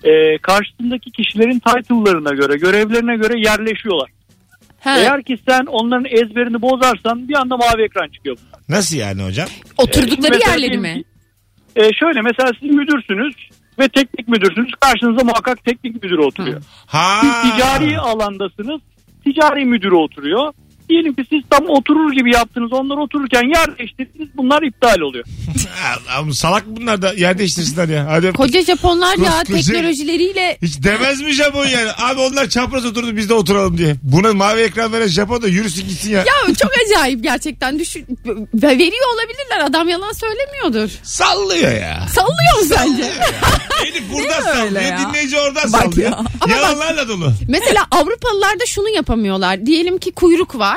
[0.05, 4.11] e, karşısındaki kişilerin title'larına göre, görevlerine göre yerleşiyorlar.
[4.81, 8.37] Ha, Eğer ki sen onların ezberini bozarsan bir anda mavi ekran çıkıyor.
[8.69, 9.49] Nasıl yani hocam?
[9.79, 11.05] oturdukları Mesela yerleri mi?
[11.77, 13.35] E, şöyle mesela siz müdürsünüz
[13.79, 14.71] ve teknik müdürsünüz.
[14.81, 16.63] Karşınıza muhakkak teknik müdürü oturuyor.
[16.87, 17.21] Ha.
[17.21, 18.81] Siz ticari alandasınız.
[19.25, 20.53] Ticari müdürü oturuyor.
[20.89, 22.73] Diyelim ki siz tam oturur gibi yaptınız.
[22.73, 24.29] Onlar otururken yer değiştirdiniz.
[24.37, 25.25] Bunlar iptal oluyor.
[26.19, 28.07] Ama salak bunlar da yer değiştirsinler ya.
[28.11, 28.33] Hadi.
[28.33, 31.91] Koca Japonlar ya Koskoca- teknolojileriyle Hiç demez mi Japon yani?
[31.99, 33.97] Abi onlar çapraz oturdu biz de oturalım diye.
[34.03, 36.19] Buna mavi ekran veren Japon da yürüsün gitsin ya.
[36.19, 38.07] ya çok acayip gerçekten düşün
[38.55, 40.91] ve veriyor olabilirler adam yalan söylemiyordur.
[41.03, 42.07] Sallıyor ya.
[42.13, 43.13] Sallıyor mu sence?
[43.87, 44.83] Elif buradan sallıyor.
[44.83, 44.99] ya?
[45.09, 46.11] Dinleyici oradan Bak sallıyor.
[46.11, 46.25] ya.
[46.57, 47.33] Yalanlarla dolu.
[47.49, 49.67] Mesela Avrupalılar da şunu yapamıyorlar.
[49.67, 50.72] Diyelim ki kuyruk var.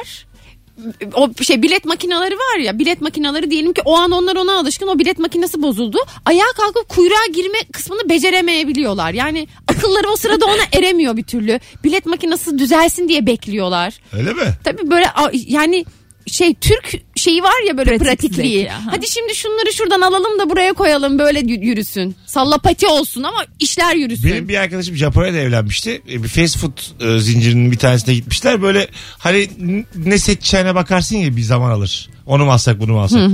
[1.14, 4.88] O şey bilet makineleri var ya bilet makineleri diyelim ki o an onlar ona alışkın
[4.88, 5.98] o bilet makinesi bozuldu.
[6.26, 9.14] Ayağa kalkıp kuyruğa girme kısmını beceremeyebiliyorlar.
[9.14, 11.60] Yani akılları o sırada ona eremiyor bir türlü.
[11.84, 14.00] Bilet makinesi düzelsin diye bekliyorlar.
[14.14, 14.54] Öyle mi?
[14.64, 15.86] Tabii böyle yani
[16.28, 18.58] şey Türk şeyi var ya böyle Pratik pratikliği.
[18.60, 18.92] zeki, aha.
[18.92, 22.16] Hadi şimdi şunları şuradan alalım da buraya koyalım böyle yürüsün.
[22.26, 24.32] Sallapati olsun ama işler yürüsün.
[24.32, 26.02] Benim bir arkadaşım Japonya'da evlenmişti.
[26.10, 28.62] E, Bir fast food e, zincirinin bir tanesine gitmişler.
[28.62, 29.50] Böyle hani
[29.96, 32.10] ne seçeceğine bakarsın ya bir zaman alır.
[32.26, 33.32] Onu mu alsak bunu mu alsak.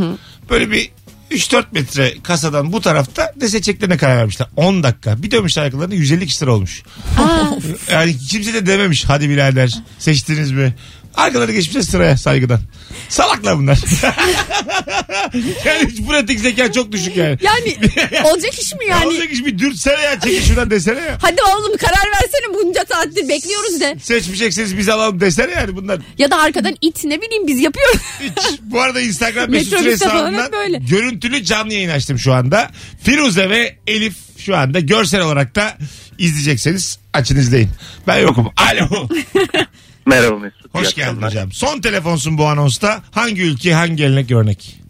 [0.49, 0.89] Böyle bir
[1.31, 4.47] 3-4 metre kasadan bu tarafta ne seçeceklerine karar vermişler.
[4.55, 5.23] 10 dakika.
[5.23, 6.83] Bir dönmüşler arkalarında 150 kişi lira olmuş.
[7.91, 10.73] yani kimse de dememiş hadi birader seçtiniz mi?
[11.15, 12.59] Arkaları geçmişler sıraya saygıdan.
[13.09, 13.77] Salaklar bunlar.
[15.65, 17.37] yani hiç pratik zeka çok düşük yani.
[17.41, 17.77] Yani
[18.23, 19.05] olacak iş mi Yani...
[19.05, 21.17] Olacak iş bir dürtsene ya çekin şuradan desene ya.
[21.21, 23.97] Hadi oğlum karar versene bunca saattir bekliyoruz de.
[24.01, 25.99] Seçmeyeceksiniz biz alalım desene yani bunlar.
[26.17, 28.01] Ya da arkadan it ne bileyim biz yapıyoruz.
[28.19, 28.59] Hiç.
[28.61, 32.71] Bu arada Instagram mesut süre hesabından görüntülü canlı yayın açtım şu anda.
[33.03, 35.77] Firuze ve Elif şu anda görsel olarak da
[36.17, 37.69] izleyecekseniz açın izleyin.
[38.07, 38.51] Ben yokum.
[38.57, 39.07] Alo.
[40.05, 40.75] Merhaba Mesut.
[40.75, 41.51] Hoş geldin hocam.
[41.51, 43.01] Son telefonsun bu anonsta.
[43.11, 44.81] Hangi ülke hangi gelenek örnek?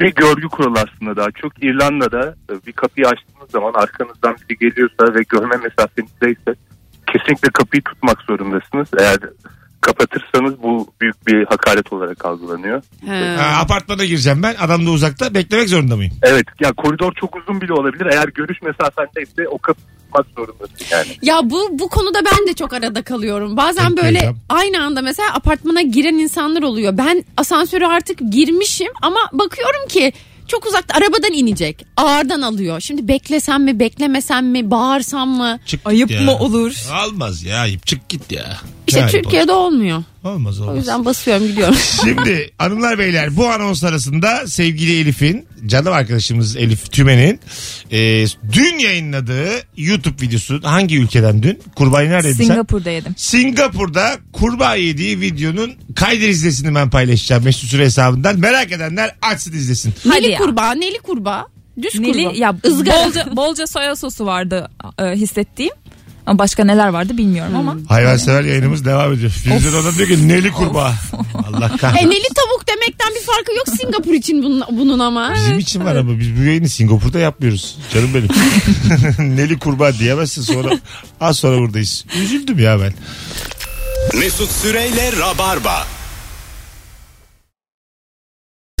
[0.00, 1.64] bir görgü kuralı aslında daha çok.
[1.64, 6.54] İrlanda'da e, bir kapıyı açtığınız zaman arkanızdan biri geliyorsa ve görme mesafenizdeyse
[7.12, 8.88] kesinlikle kapıyı tutmak zorundasınız.
[8.98, 9.18] Eğer
[9.80, 12.82] kapatırsanız bu büyük bir hakaret olarak algılanıyor.
[13.06, 14.54] Ha, apartmana gireceğim ben.
[14.60, 15.34] Adam da uzakta.
[15.34, 16.12] Beklemek zorunda mıyım?
[16.22, 18.06] Evet ya koridor çok uzun bile olabilir.
[18.06, 21.06] Eğer görüş mesafendeyse o kapıyı tutmak zorundasın yani.
[21.22, 23.56] Ya bu bu konuda ben de çok arada kalıyorum.
[23.56, 24.36] Bazen Peki böyle hocam.
[24.48, 26.98] aynı anda mesela apartmana giren insanlar oluyor.
[26.98, 30.12] Ben asansöre artık girmişim ama bakıyorum ki
[30.48, 31.86] çok uzakta arabadan inecek.
[31.96, 32.80] Ağırdan alıyor.
[32.80, 35.58] Şimdi beklesem mi, beklemesem mi, bağırsam mı?
[35.66, 36.20] Çık git Ayıp ya.
[36.20, 36.74] mı olur?
[36.92, 37.86] Almaz ya ayıp.
[37.86, 38.56] Çık git ya.
[38.86, 40.02] İşte Türkiye'de olmuyor.
[40.24, 40.74] Olmaz olmaz.
[40.74, 41.76] O yüzden basıyorum gidiyorum.
[42.04, 47.40] Şimdi hanımlar beyler bu anons arasında sevgili Elif'in canım arkadaşımız Elif Tümen'in
[47.90, 51.60] e, dün yayınladığı YouTube videosu hangi ülkeden dün?
[51.76, 52.44] Kurbağayı neredeydin sen?
[52.44, 53.14] Singapur'da yedim.
[53.16, 58.40] Singapur'da kurbağa yediği videonun kaydır izlesini ben paylaşacağım Mesut Süre hesabından.
[58.40, 59.94] Merak edenler açsın izlesin.
[60.08, 60.38] Hadi neli ya.
[60.38, 61.46] kurbağa, neli kurbağa.
[61.82, 62.06] Düz kurbağa.
[62.06, 63.04] Neli ya Izgara.
[63.06, 65.72] bolca, bolca soya sosu vardı e, hissettiğim.
[66.26, 67.76] Ama başka neler vardı bilmiyorum ama.
[67.88, 69.30] Hayvansever yayınımız devam ediyor.
[69.30, 70.94] Firuze de ona diyor ki neli kurbağa.
[71.48, 72.10] Allah E kahretsin.
[72.10, 75.34] neli tavuk demekten bir farkı yok Singapur için bunun, bunun ama.
[75.34, 77.78] Bizim için var ama biz bu yayını Singapur'da yapmıyoruz.
[77.94, 78.28] Canım benim.
[79.36, 80.78] Neli kurbağa diyemezsin sonra.
[81.20, 82.04] Az sonra buradayız.
[82.22, 82.92] Üzüldüm ya ben.
[84.18, 85.86] Mesut Süreyle Rabarba.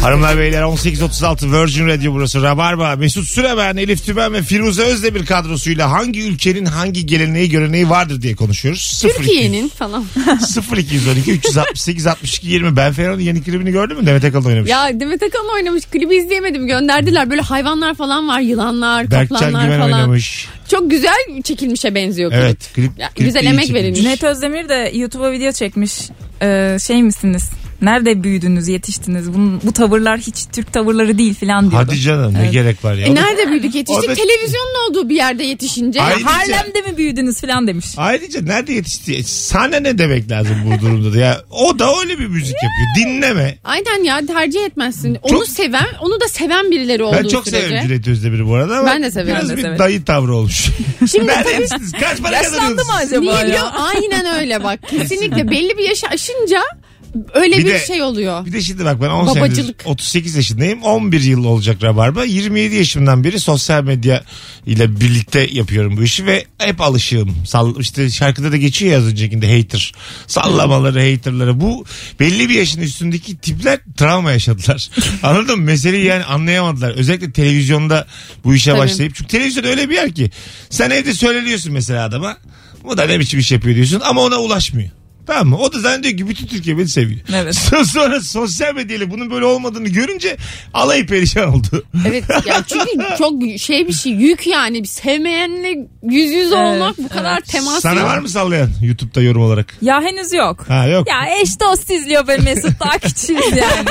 [0.04, 2.42] Hanımlar beyler 18.36 Virgin Radio burası.
[2.42, 7.90] Rabarba, Mesut Süre ben, Elif Tüben ve Firuze Özdemir kadrosuyla hangi ülkenin hangi geleneği göreneği
[7.90, 9.02] vardır diye konuşuyoruz.
[9.02, 10.04] Türkiye'nin falan.
[10.76, 14.06] 0212 368 62 20 Ben Ferhan'ın yeni klibini gördün mü?
[14.06, 14.70] Demet Akalın oynamış.
[14.70, 15.84] ya Demet Akalın oynamış.
[15.84, 16.66] Klibi izleyemedim.
[16.66, 17.30] Gönderdiler.
[17.30, 18.40] Böyle hayvanlar falan var.
[18.40, 19.92] Yılanlar, Berkcan kaplanlar Güven falan.
[19.92, 20.48] oynamış.
[20.70, 21.14] Çok güzel
[21.44, 22.40] çekilmişe benziyor klip.
[22.40, 22.70] Evet.
[22.74, 23.80] Klip, Ya, klip güzel iyi emek çekilmiş.
[23.82, 24.00] verilmiş.
[24.00, 25.92] Cüneyt Özdemir de YouTube'a video çekmiş.
[26.42, 27.50] Ee, şey misiniz?
[27.82, 29.34] Nerede büyüdünüz, yetiştiniz?
[29.34, 31.86] Bunun, bu tavırlar hiç Türk tavırları değil filan diyordu.
[31.88, 32.52] Hadi canım ne Evet.
[32.52, 33.06] gerek var ya.
[33.06, 34.04] E nerede büyüdük yetiştik?
[34.04, 36.00] O da- Televizyonun olduğu bir yerde yetişince.
[36.02, 37.86] Ayrıca- Harlem'de mi büyüdünüz filan demiş.
[37.96, 39.24] Ayrıca nerede yetişti?
[39.24, 41.40] Sana ne demek lazım bu durumda da ya?
[41.50, 43.08] O da öyle bir müzik yapıyor.
[43.08, 43.58] Dinleme.
[43.64, 45.18] Aynen ya tercih etmezsin.
[45.22, 47.66] Onu Çok- seven, onu da seven birileri olduğu Ben çok sürece.
[47.66, 49.28] severim Cüneyt Özdemir'i bu arada ama Ben de severim.
[49.36, 49.78] biraz Ben de bir severim.
[49.78, 50.66] dayı tavrı olmuş.
[51.12, 51.92] Şimdi Nerede tabii- yetiştiniz?
[51.92, 52.86] Kaç para Yaşlandı kazanıyorsunuz?
[52.88, 53.64] mı acaba Niye ya?
[53.70, 54.80] Aynen öyle bak.
[54.90, 56.60] Kesinlikle belli bir yaşı aşınca
[57.34, 58.46] Öyle Bir bir, de- şey oluyor.
[58.46, 59.82] Bir de şimdi bak ben 10 senedir Babacılık.
[59.84, 60.82] 38 yaşındayım.
[60.82, 62.24] 11 yıl olacak Rabarba.
[62.24, 64.22] 27 yaşımdan beri sosyal medya
[64.66, 67.34] ile birlikte yapıyorum bu işi ve hep alışığım.
[67.46, 69.92] Sall işte şarkıda da geçiyor ya az öncekinde hater.
[70.26, 71.60] Sallamaları, haterları.
[71.60, 71.84] Bu
[72.20, 74.90] belli bir yaşın üstündeki tipler travma yaşadılar.
[75.22, 75.64] Anladın mı?
[75.64, 76.90] Meseleyi yani anlayamadılar.
[76.90, 78.06] Özellikle televizyonda
[78.44, 78.80] bu işe Tabii.
[78.80, 79.14] başlayıp.
[79.14, 80.30] Çünkü televizyon öyle bir yer ki.
[80.70, 82.36] Sen evde söyleniyorsun mesela adama.
[82.84, 84.90] Bu da ne biçim iş yapıyor diyorsun ama ona ulaşmıyor.
[85.26, 85.58] Tamam mı?
[85.58, 87.20] O da zannediyor ki bütün Türkiye beni seviyor.
[87.34, 87.54] Evet.
[87.86, 90.36] Sonra sosyal medyayla bunun böyle olmadığını görünce
[90.74, 91.84] alayı perişan oldu.
[92.08, 97.08] Evet ya çünkü çok şey bir şey yük yani bir sevmeyenle yüz Evet, olmak bu
[97.08, 97.48] kadar evet.
[97.48, 98.08] temas Sana yok.
[98.08, 99.74] var mı sallayan YouTube'da yorum olarak?
[99.82, 100.64] Ya henüz yok.
[100.68, 101.08] Ha yok.
[101.08, 103.88] Ya eş dost izliyor böyle Mesut daha küçüğüz yani.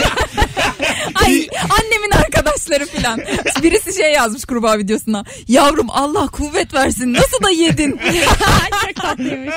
[1.15, 3.19] Ay annemin arkadaşları filan.
[3.63, 5.23] Birisi şey yazmış kurbağa videosuna.
[5.47, 7.99] Yavrum Allah kuvvet versin nasıl da yedin.
[8.85, 9.55] Çok tatlıymış.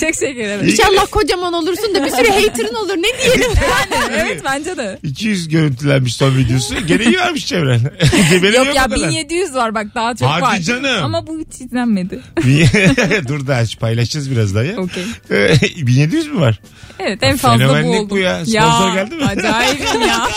[0.00, 0.72] Çok şeker evet.
[0.72, 3.52] İnşallah kocaman olursun da bir sürü hater'ın olur ne diyelim.
[3.94, 4.98] Yani evet bence de.
[5.02, 6.86] 200 görüntülenmiş son videosu.
[6.86, 7.80] Gene iyi vermiş çevren.
[8.32, 9.08] Benim Yok yok ya o kadar.
[9.10, 10.58] 1700 var bak daha çok Hadi var.
[10.58, 11.04] canım.
[11.04, 12.20] Ama bu hiç izlenmedi.
[13.28, 14.76] Dur da aç paylaşacağız biraz daha ya.
[14.76, 15.04] Okey.
[15.30, 15.54] Ee,
[15.86, 16.60] 1700 mü var?
[16.98, 18.10] Evet en fazla bu oldu.
[18.10, 18.46] bu ya.
[18.46, 19.24] Sponsor geldi mi?
[19.24, 20.28] Acayipim ya.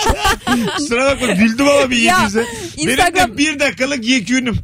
[0.77, 2.45] Kusura bakma güldüm ama 1700'e.
[2.77, 4.55] Benim Instagram- de bir dakikalık yekünüm.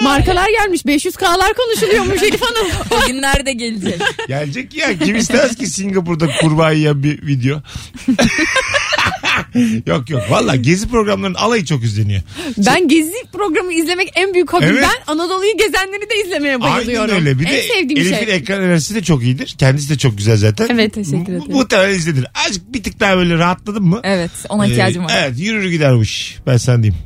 [0.00, 2.66] Markalar gelmiş 500K'lar konuşuluyormuş Elif Hanım.
[2.90, 4.00] o günler de gelecek.
[4.28, 4.98] Gelecek ya.
[4.98, 7.62] Kim istemez ki Singapur'da kurbağa yiyen bir video.
[9.86, 10.22] yok yok.
[10.30, 12.22] Valla gezi programlarının alayı çok izleniyor.
[12.66, 14.68] Ben gezi programı izlemek en büyük hobim.
[14.68, 14.82] Evet.
[14.82, 17.10] Ben Anadolu'yu gezenleri de izlemeye bayılıyorum.
[17.10, 17.38] Aynen öyle.
[17.38, 18.34] Bir en de sevdiğim Elif'in şey.
[18.36, 19.54] ekran enerjisi de çok iyidir.
[19.58, 20.68] Kendisi de çok güzel zaten.
[20.74, 21.42] Evet, teşekkür Bu- ederim.
[21.52, 22.26] Muhtemelen izlenir.
[22.46, 24.00] Azıcık bir tık daha böyle rahatladın mı?
[24.04, 25.12] Evet ona ihtiyacım Ee, var.
[25.18, 26.38] Evet yürür gider bu iş.
[26.46, 27.02] Ben sen diyeyim.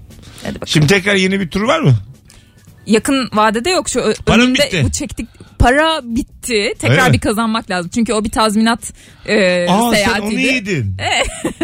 [0.66, 1.94] Şimdi tekrar yeni bir tur var mı?
[2.86, 4.82] Yakın vadede yok şu Param önünde bitti.
[4.84, 5.28] bu çektik
[5.62, 6.72] para bitti.
[6.78, 7.90] Tekrar Öyle bir kazanmak lazım.
[7.94, 8.92] Çünkü o bir tazminat
[9.26, 10.34] e, Aa sen seyahatiydi.
[10.34, 10.96] onu yedin.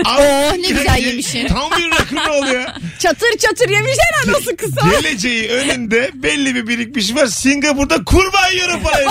[0.06, 1.46] Oh, ne güzel yemişsin.
[1.46, 2.74] Tam bir rock'n'roll ya.
[2.98, 3.92] Çatır çatır yemiş
[4.24, 4.90] helal olsun kısa.
[4.90, 7.26] Geleceği önünde belli bir birikmiş var.
[7.26, 9.10] Singapur'da kurban yiyorum parayla.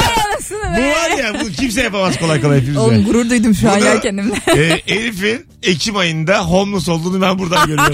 [0.78, 2.80] Bu var ya bu kimse yapamaz kolay kolay hepimize.
[2.80, 4.36] Oğlum gurur duydum şu an Bunu- yerkenimle.
[4.56, 7.94] Ee, Elif'in Ekim ayında homeless olduğunu ben buradan görüyorum.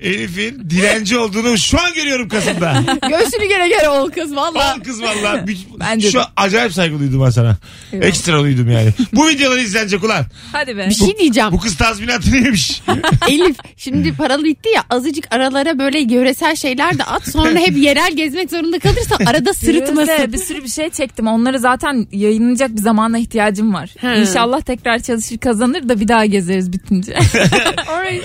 [0.00, 2.82] Elif'in dilenci olduğunu şu an görüyorum Kasım'da.
[3.08, 4.72] Göğsünü gere gere ol kız valla.
[4.72, 5.44] Al kız valla.
[5.80, 6.22] Bence Şu de.
[6.36, 7.56] acayip saygı duydum ben sana.
[7.92, 8.90] Ekstra duydum yani.
[9.12, 10.24] Bu videolar izlenecek ulan.
[10.52, 10.86] Hadi be.
[10.88, 11.52] Bir şey diyeceğim.
[11.52, 12.82] Bu kız tazminatını yemiş.
[13.28, 17.30] Elif şimdi paralı gitti ya azıcık aralara böyle yöresel şeyler de at.
[17.30, 20.32] Sonra hep yerel gezmek zorunda kalırsan arada Sırıtmasın.
[20.32, 21.26] Bir sürü bir şey çektim.
[21.26, 23.90] Onları zaten yayınlayacak bir zamana ihtiyacım var.
[23.96, 24.20] He.
[24.20, 27.18] İnşallah tekrar çalışır kazanır da bir daha gezeriz bitince.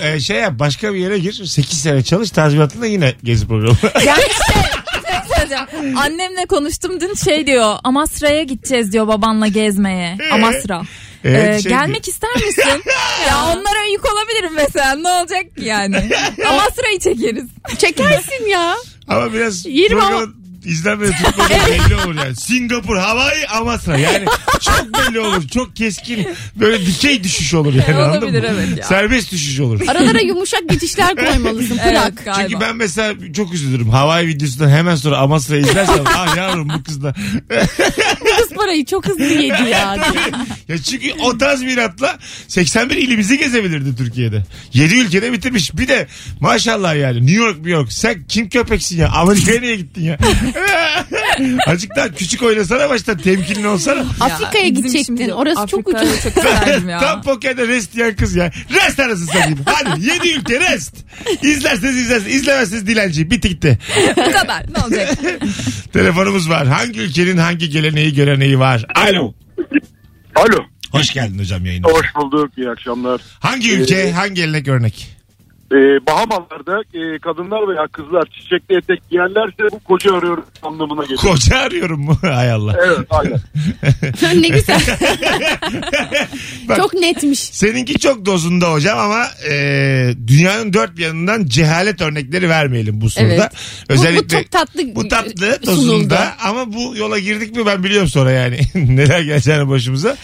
[0.02, 1.42] Ee, şey yap başka bir yere gir.
[1.66, 3.76] 8 sene çalış tazminatında yine gezi programı.
[4.06, 4.60] Yani işte
[5.08, 5.98] şey söyleyeceğim.
[5.98, 10.16] Annemle konuştum dün şey diyor Amasra'ya gideceğiz diyor babanla gezmeye.
[10.32, 10.82] Amasra.
[11.24, 12.62] Evet, Ee, şey gelmek ister misin?
[13.28, 15.96] ya onlara yük olabilirim mesela ne olacak ki yani?
[16.48, 17.44] Amasra'yı çekeriz.
[17.78, 18.74] Çekersin ya.
[19.08, 22.36] Ama biraz Yerim ama- programın izlenmede tutmadı belli olur yani.
[22.36, 23.98] Singapur, Hawaii, Amasra.
[23.98, 24.24] Yani
[24.60, 25.48] çok belli olur.
[25.48, 26.28] Çok keskin.
[26.56, 28.48] Böyle dikey düşüş olur yani anladın Olabilir, mı?
[28.66, 28.84] evet ya.
[28.84, 29.80] Serbest düşüş olur.
[29.88, 31.78] Aralara yumuşak geçişler koymalısın.
[31.82, 32.24] Evet, Plak.
[32.24, 32.48] galiba.
[32.48, 33.88] Çünkü ben mesela çok üzülürüm.
[33.88, 37.14] Hawaii videosundan hemen sonra Amasra'yı izlersem ah yavrum bu kız da.
[38.38, 39.96] Kız parayı çok hızlı yedi ya.
[40.68, 42.18] ya çünkü o tazminatla
[42.48, 44.42] 81 ilimizi gezebilirdi Türkiye'de.
[44.72, 45.76] 7 ülkede bitirmiş.
[45.76, 46.06] Bir de
[46.40, 47.92] maşallah yani New York New York.
[47.92, 49.08] Sen kim köpeksin ya?
[49.08, 50.18] Amerika'ya niye gittin ya?
[51.66, 54.04] Azıcık daha küçük oynasana başta temkinli olsana.
[54.20, 55.28] Afrika'ya gidecektin.
[55.28, 56.22] Orası çok ucuz.
[56.22, 56.98] çok isterdim ya.
[57.00, 58.52] Tam pokerde rest diyen kız ya.
[58.70, 59.58] Rest arası satayım.
[59.64, 60.94] Hadi 7 ülke rest.
[61.42, 62.34] İzlerseniz izlersiniz.
[62.34, 63.30] İzlemezseniz dilenci.
[63.30, 63.78] Bitti gitti.
[64.16, 65.18] Bu kadar ne olacak?
[65.92, 66.66] Telefonumuz var.
[66.66, 68.86] Hangi ülkenin hangi geleneği göreneği var?
[68.94, 69.34] Alo.
[70.34, 70.64] Alo.
[70.92, 71.86] Hoş geldin hocam yayına.
[71.88, 72.58] Hoş bulduk.
[72.58, 73.20] İyi akşamlar.
[73.40, 75.15] Hangi ülke hangi gelenek örnek?
[75.72, 81.20] Ee, Bahamalarda e, kadınlar veya kızlar çiçekli etek giyerlerse bu koca arıyor anlamına geliyor.
[81.20, 82.18] Koca arıyorum mu?
[82.22, 82.76] Hay Allah.
[82.86, 83.40] Evet aynen.
[84.42, 84.80] ne güzel.
[86.68, 87.38] Bak, çok netmiş.
[87.40, 89.54] Seninki çok dozunda hocam ama e,
[90.26, 93.32] dünyanın dört bir yanından cehalet örnekleri vermeyelim bu soruda.
[93.32, 93.52] Evet.
[93.88, 95.66] Bu- Özellikle bu çok tatlı bu tatlı sunuldu.
[95.66, 100.16] dozunda ama bu yola girdik mi ben biliyorum sonra yani neler geleceğini başımıza.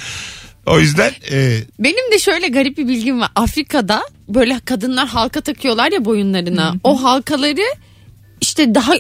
[0.67, 3.31] O yüzden e, Benim de şöyle garip bir bilgim var.
[3.35, 4.03] Afrika'da
[4.35, 6.75] böyle kadınlar halka takıyorlar ya boyunlarına.
[6.85, 7.63] O halkaları
[8.53, 8.93] İşte daha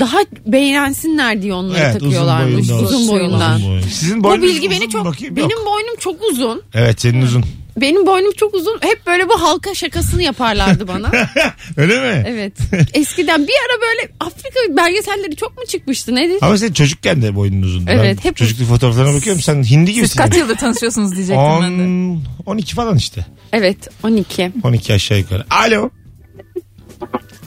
[0.00, 2.60] daha beğensinler diye onları Evet, uzun takıyorlarmış.
[2.70, 3.08] Uzun, olsun.
[3.08, 3.56] boyundan.
[3.56, 3.80] Uzun boyun.
[3.82, 5.36] Sizin Bu boynunuz bilgi uzun beni mu çok bakayım?
[5.36, 5.66] benim Yok.
[5.66, 6.62] boynum çok uzun.
[6.74, 7.44] Evet senin uzun.
[7.76, 8.78] Benim boynum çok uzun.
[8.80, 11.10] Hep böyle bu halka şakasını yaparlardı bana.
[11.76, 12.24] Öyle mi?
[12.26, 12.52] evet.
[12.94, 16.38] Eskiden bir ara böyle Afrika belgeselleri çok mu çıkmıştı nedir?
[16.42, 17.90] Ama sen çocukken de boynun uzundu.
[17.90, 20.06] Evet, Ben hep- çocukluk fotoğraflarına bakıyorum sen hindi gibisin.
[20.06, 20.38] Siz kaç yani.
[20.40, 21.82] yıldır tanışıyorsunuz diyecektim ben de.
[21.82, 23.26] 10, 12 falan işte.
[23.52, 24.52] Evet 12.
[24.64, 25.44] 12 aşağı yukarı.
[25.50, 25.90] Alo.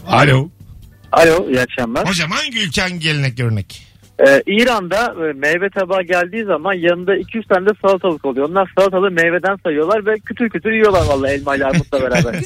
[0.08, 0.50] Alo.
[1.12, 2.10] Alo iyi akşamlar.
[2.10, 3.88] Hocam hangi ülke hangi gelenek görenek?
[4.28, 8.50] Ee, İran'da e, meyve tabağı geldiği zaman yanında 200 tane de salatalık oluyor.
[8.50, 12.36] Onlar salatalığı meyveden sayıyorlar ve kütür kütür yiyorlar vallahi elma ile armutla beraber.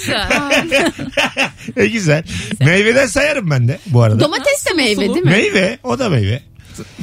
[1.78, 2.23] E güzel.
[2.60, 4.19] Meyveden sayarım ben de bu arada.
[4.19, 5.30] Domates de meyve değil mi?
[5.32, 6.41] Meyve o da meyve.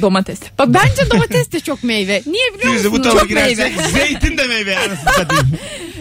[0.01, 0.39] Domates.
[0.59, 2.21] Bak bence domates de çok meyve.
[2.25, 3.01] Niye biliyor bu musunuz?
[3.03, 3.53] tarafa Çok meyve.
[3.53, 4.77] girersek zeytin de meyve.
[4.77, 5.47] Anasını satayım.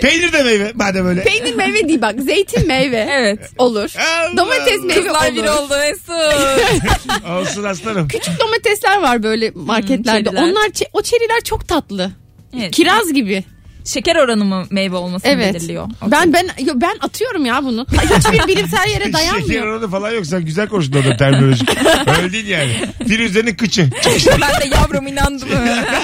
[0.00, 1.22] Peynir de meyve madem öyle.
[1.22, 2.14] Peynir meyve değil bak.
[2.20, 3.06] Zeytin meyve.
[3.18, 3.50] Evet.
[3.58, 3.90] Olur.
[3.98, 5.36] Allah Domates meyve Kızlar olur.
[5.42, 7.30] biri oldu Mesut.
[7.30, 8.08] Olsun aslanım.
[8.08, 10.30] Küçük domatesler var böyle marketlerde.
[10.30, 10.42] Hmm, çeriler.
[10.42, 12.10] Onlar çe- o çeriler çok tatlı.
[12.58, 12.70] Evet.
[12.70, 13.44] Kiraz gibi.
[13.88, 15.54] Şeker oranı mı meyve olmasını Evet.
[15.54, 15.84] belirliyor?
[15.84, 16.10] Okey.
[16.12, 17.86] Ben ben yo, ben atıyorum ya bunu.
[17.92, 19.66] Hiçbir bilimsel yere Şeker dayanmıyor.
[19.66, 20.26] oranı falan yok.
[20.26, 21.68] Sen güzel konuştun orada terminolojik.
[22.18, 22.72] Öyle değil yani.
[23.08, 23.90] Firuze'nin kıçı.
[24.02, 25.48] Çıkış, ben de yavrum inandım.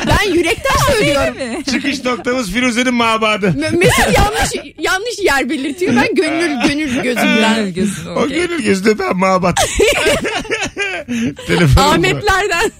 [0.08, 1.62] Ben yürekten söylüyorum.
[1.62, 3.46] çıkış noktamız Firuze'nin mabadı.
[3.46, 5.96] Me- Mesut yanlış yanlış yer belirtiyor.
[5.96, 7.74] Ben gönül gönül gözümden.
[7.74, 8.36] gözün O okey.
[8.46, 9.58] gönül gözünde ben mabat.
[11.46, 11.94] Telefonum var.
[11.94, 12.72] Ahmetlerden.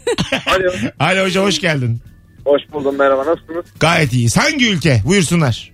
[0.46, 0.70] Alo.
[0.98, 2.00] Alo hocam hoş geldin.
[2.44, 3.64] Hoş buldum merhaba nasılsınız?
[3.80, 4.36] Gayet iyiyiz.
[4.36, 5.00] Hangi ülke?
[5.06, 5.72] Buyursunlar.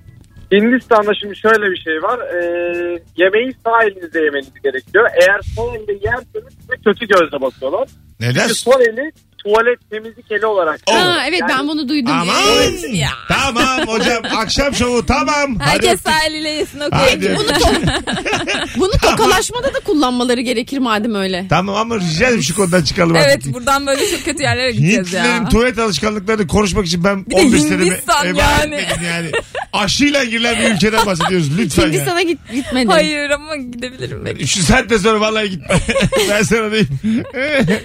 [0.52, 2.18] Hindistan'da şimdi şöyle bir şey var.
[2.20, 5.08] Ee, yemeği sağ elinizde yemeniz gerekiyor.
[5.20, 7.88] Eğer sol elle yerseniz size kötü gözle bakıyorlar.
[8.20, 8.40] Neden?
[8.40, 9.12] Çünkü sol eli
[9.44, 10.80] tuvalet temizlik eli olarak.
[10.90, 12.12] Ha, evet Yani- ben bunu duydum.
[12.12, 12.94] Aman.
[12.94, 13.08] Ya.
[13.28, 15.56] Tamam hocam akşam şovu tamam.
[15.58, 16.06] Hadi Herkes öptük.
[16.12, 16.98] sahiliyle yesin okey.
[16.98, 17.36] Hadi.
[17.38, 21.46] Bunu, to- bunu tokalaşmada da kullanmaları gerekir madem öyle.
[21.48, 23.54] Tamam ama rica ederim şu konudan çıkalım Evet artık.
[23.54, 25.48] buradan böyle çok kötü yerlere gideceğiz Hintlilerin ya.
[25.48, 28.74] tuvalet alışkanlıklarını konuşmak için ben de 15 senemi Hindistan yani.
[28.74, 29.30] etmedim yani.
[29.72, 31.88] Aşıyla girilen bir ülkeden bahsediyoruz lütfen ya.
[31.88, 32.88] Hindistan'a git, gitmedim.
[32.88, 34.46] Hayır ama gidebilirim belki.
[34.48, 35.76] Şu saatte sonra vallahi gitme.
[36.30, 36.88] ben sana diyeyim.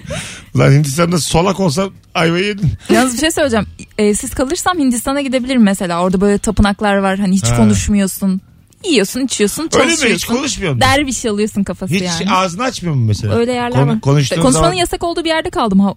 [0.58, 2.72] Lan Hindistan'da solak olsam ayvayı yedin.
[2.94, 3.66] Yalnız bir şey söyleyeceğim.
[3.98, 6.02] Ee, siz kalırsam Hindistan'a gidebilirim mesela.
[6.04, 7.20] Orada böyle tapınaklar var.
[7.20, 7.58] Hani hiç Ha.
[7.58, 8.42] konuşmuyorsun.
[8.90, 9.90] Yiyorsun, içiyorsun, Öyle mi?
[9.92, 10.16] çalışıyorsun.
[10.16, 10.90] Hiç konuşmuyor musun?
[10.90, 12.32] Derviş alıyorsun kafası Hiç yani.
[12.32, 13.36] ağzını açmıyor mu mesela?
[13.36, 14.02] Öyle yerler Konu- var.
[14.02, 14.74] Konuştuğun Konuşmanın zaman...
[14.74, 15.96] yasak olduğu bir yerde kaldım ha-.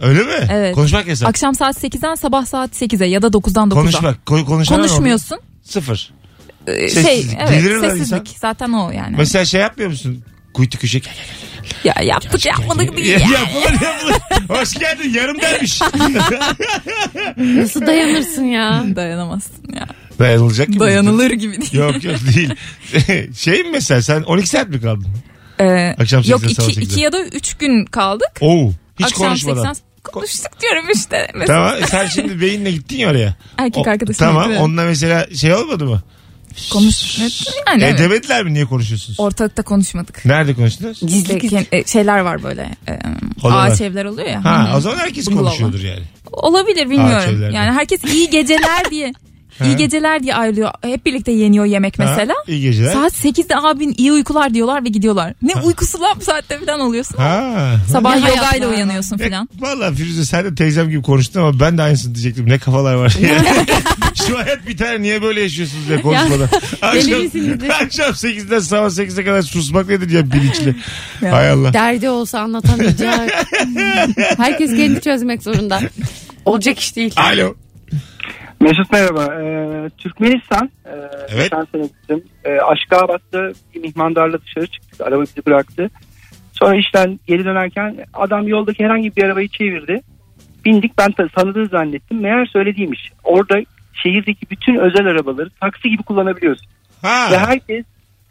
[0.00, 0.48] Öyle mi?
[0.52, 0.74] Evet.
[0.74, 1.28] Konuşmak yasak.
[1.28, 3.74] Akşam saat 8'den sabah saat 8'e ya da 9'dan 9'a.
[3.74, 4.16] Konuşmak.
[4.26, 5.38] Ko- konuşan Konuşmuyorsun.
[5.62, 6.10] Sıfır.
[6.66, 7.04] Ee, Sessiz.
[7.04, 8.28] Şey, evet, Delirirler sessizlik.
[8.28, 8.38] insan.
[8.38, 9.14] Zaten o yani.
[9.18, 10.24] Mesela şey yapmıyor musun?
[10.54, 11.00] Kuytu köşe.
[11.84, 13.18] Ya yaptık yapmadık değil ya.
[13.18, 14.14] yapılır yapılır.
[14.48, 15.80] Hoş geldin yarım dermiş.
[17.36, 18.84] Nasıl dayanırsın ya?
[18.96, 19.86] Dayanamazsın ya.
[20.18, 20.80] Dayanılacak gibi.
[20.80, 21.74] Dayanılır gibi değil.
[21.74, 22.54] Yok yok değil.
[23.36, 25.06] şey mi mesela sen 12 saat mi kaldın?
[25.60, 27.02] Ee, Akşam yok 8'den sabah 2 8'e.
[27.02, 28.30] ya da 3 gün kaldık.
[28.40, 28.70] Oo.
[28.98, 29.72] Hiç Akşam konuşmadan.
[29.72, 31.28] 80 konuştuk diyorum işte.
[31.34, 31.46] Mesela.
[31.70, 33.34] Tamam sen şimdi beyinle gittin ya oraya.
[33.58, 34.18] Erkek arkadaşım.
[34.18, 36.02] Tamam onunla mesela şey olmadı mı?
[36.72, 37.18] Konuş.
[37.66, 37.98] Yani E, evet.
[37.98, 39.20] demediler mi niye konuşuyorsunuz?
[39.20, 40.24] Ortalıkta konuşmadık.
[40.24, 41.02] Nerede konuştunuz?
[41.02, 42.62] İşte ke- e, şeyler var böyle.
[42.88, 42.92] e,
[43.42, 43.68] Odalar.
[43.70, 44.44] ağaç evler oluyor ya.
[44.44, 44.76] Ha Hı.
[44.76, 45.44] o zaman herkes Bungalov.
[45.46, 46.02] konuşuyordur yani.
[46.32, 47.34] Olabilir bilmiyorum.
[47.34, 47.56] evlerde.
[47.56, 49.12] Yani herkes iyi geceler diye.
[49.58, 49.64] Ha.
[49.66, 50.70] iyi geceler diye ayrılıyor.
[50.82, 52.34] Hep birlikte yeniyor yemek mesela.
[52.36, 52.92] Ha, iyi geceler.
[52.92, 55.34] Saat 8'de abin iyi uykular diyorlar ve gidiyorlar.
[55.42, 57.16] Ne uykusu lan bu saatte falan oluyorsun.
[57.16, 57.74] Ha.
[57.92, 58.72] Sabah Ne yoga hayatlar ile var.
[58.72, 59.48] uyanıyorsun E, falan.
[59.60, 62.48] Valla Firuze sen de teyzem gibi konuştun ama ben de aynısını diyecektim.
[62.48, 63.16] Ne kafalar var.
[63.28, 63.48] Yani,
[64.26, 66.48] Şu hayat tane niye böyle yaşıyorsunuz diye konuşmadan.
[66.82, 67.20] akşam,
[67.70, 70.76] akşam 8'den sabah 8'e kadar susmak nedir ya bilinçli.
[71.20, 71.72] Hay Allah.
[71.72, 73.30] Derdi olsa anlatamayacak.
[74.36, 75.80] Herkes kendi çözmek zorunda.
[76.44, 77.12] Olacak iş değil.
[77.16, 77.54] Alo.
[78.60, 79.24] Mesut merhaba.
[79.42, 80.70] Ee, Türkmenistan.
[80.86, 80.90] Ee,
[81.28, 81.42] Evet.
[81.42, 82.24] Geçen sene gittim.
[82.44, 85.00] Ee, Aşkabat'ta bir mihmandarla dışarı çıktık.
[85.00, 85.90] Araba bizi bıraktı.
[86.52, 90.00] Sonra işten geri dönerken adam yoldaki herhangi bir arabayı çevirdi.
[90.64, 92.20] Bindik ben ta- tanıdığı zannettim.
[92.20, 93.12] Meğer söylediğiymiş.
[93.24, 93.54] Orada
[94.02, 96.66] şehirdeki bütün özel arabaları taksi gibi kullanabiliyorsun.
[97.02, 97.28] Ha.
[97.32, 97.84] Ve herkes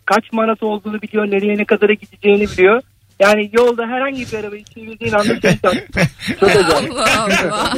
[0.05, 1.31] kaç manat olduğunu biliyor.
[1.31, 2.81] Nereye ne kadara gideceğini biliyor.
[3.19, 5.87] Yani yolda herhangi bir arabayı çevirdiğin anda seni taksi.
[6.39, 6.91] Çok acayip.
[6.91, 7.73] Allah Allah.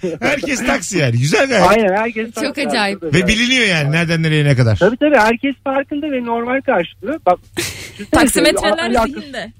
[0.20, 1.12] Herkes taksi yani.
[1.18, 1.66] Güzel gayet.
[1.70, 2.68] Aynen herkes Çok taksi.
[2.68, 3.00] acayip.
[3.00, 4.76] Çok Ve biliniyor yani nereden nereye ne kadar.
[4.76, 7.20] Tabii tabii herkes farkında ve normal karşılıyor.
[7.26, 7.38] Bak
[8.12, 9.52] Taksimetreler zihinde.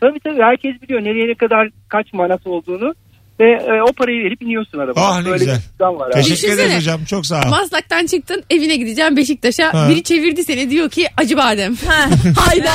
[0.00, 2.94] Tabii tabii herkes biliyor nereye ne kadar kaç manat olduğunu
[3.40, 5.06] ve e, o parayı verip iniyorsun arabaya.
[5.06, 5.56] Ah, ne Böyle güzel.
[5.56, 6.12] bir sistem var abi.
[6.14, 6.62] Teşekkür Düşünsene.
[6.62, 7.04] ederiz hocam.
[7.04, 7.48] Çok sağ ol.
[7.48, 9.74] Maslak'tan çıktın evine gideceğim Beşiktaş'a.
[9.74, 9.88] Ha.
[9.90, 11.76] Biri çevirdi seni diyor ki acı badem.
[12.36, 12.72] Hayda.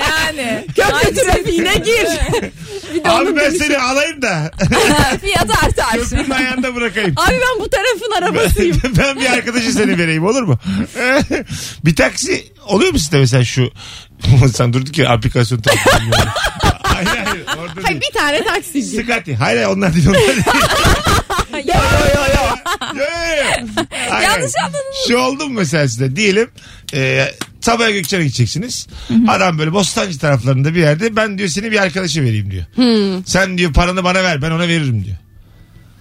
[0.00, 0.64] Yani.
[0.76, 2.06] Köprü trafiğine gir.
[2.94, 3.58] Bir de Abi onun ben dönüşü.
[3.64, 4.50] seni alayım da
[5.20, 5.92] Fiyat artar.
[5.92, 7.14] köprünün ayağında bırakayım.
[7.16, 8.76] Abi ben bu tarafın arabasıyım.
[8.98, 10.58] ben bir arkadaşı seni vereyim olur mu?
[11.84, 13.70] bir taksi oluyor mu sizde mesela şu
[14.54, 15.86] Sen durduk ya aplikasyon takip
[17.04, 18.96] Hayır hayır orada Hayır bir tane taksici.
[18.96, 19.36] Sıkati.
[19.36, 20.42] Hayır hayır onlar değil onlar değil.
[21.52, 22.42] Yo yo yo yo.
[22.94, 23.84] Yo, yo.
[24.10, 24.96] Hayır, Yanlış anladınız.
[25.08, 26.16] Şu oldu mu mesela size?
[26.16, 26.50] Diyelim
[26.94, 27.24] e,
[27.60, 28.86] Sabaha Gökçen'e gideceksiniz.
[29.28, 32.64] Adam böyle Bostancı taraflarında bir yerde ben diyor seni bir arkadaşa vereyim diyor.
[33.26, 35.16] Sen diyor paranı bana ver ben ona veririm diyor.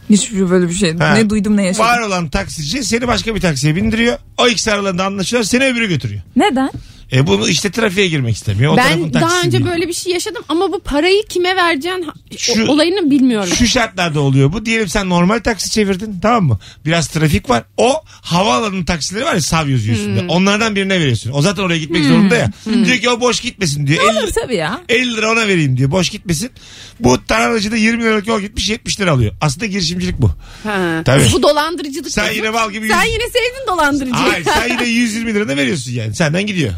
[0.10, 0.98] Hiçbir böyle bir şey.
[0.98, 1.14] Ha.
[1.14, 1.86] Ne duydum ne yaşadım.
[1.86, 4.18] Var olan taksici seni başka bir taksiye bindiriyor.
[4.38, 6.22] O ikisi aralarında anlaşıyorlar seni öbürü götürüyor.
[6.36, 6.72] Neden?
[7.12, 8.74] E bunu işte trafiğe girmek istemiyor.
[8.74, 9.72] O tarafın Ben daha taksisi önce değil.
[9.72, 13.50] böyle bir şey yaşadım ama bu parayı kime vereceksin ha- Şu- olayını bilmiyorum.
[13.58, 14.66] Şu şartlarda oluyor bu.
[14.66, 16.60] Diyelim sen normal taksi çevirdin tamam mı?
[16.86, 17.64] Biraz trafik var.
[17.78, 20.22] O havaalanının taksileri var ya sav yazıyor üstünde.
[20.22, 20.30] Hmm.
[20.30, 21.32] Onlardan birine veriyorsun.
[21.34, 22.52] O zaten oraya gitmek zorunda ya.
[22.86, 24.04] Diyor ki o boş gitmesin diyor.
[24.12, 24.82] 50, Olur tabii ya.
[24.90, 25.92] 50 lira ona vereyim diyor.
[25.92, 26.50] Boş gitmesin.
[27.00, 29.34] Bu tararacı da 20 liralık yol gitmiş 70 lira alıyor.
[29.42, 30.32] Aslında girişimcilik bu.
[30.64, 31.02] Ha.
[31.06, 31.24] Tabii.
[31.34, 32.12] Bu dolandırıcılık.
[32.12, 34.16] Sen yine bal gibi Sen yüz- yine sevdin dolandırıcıyı.
[34.30, 36.16] Hayır sen yine 120 lira da veriyorsun yani.
[36.16, 36.74] Senden gidiyor.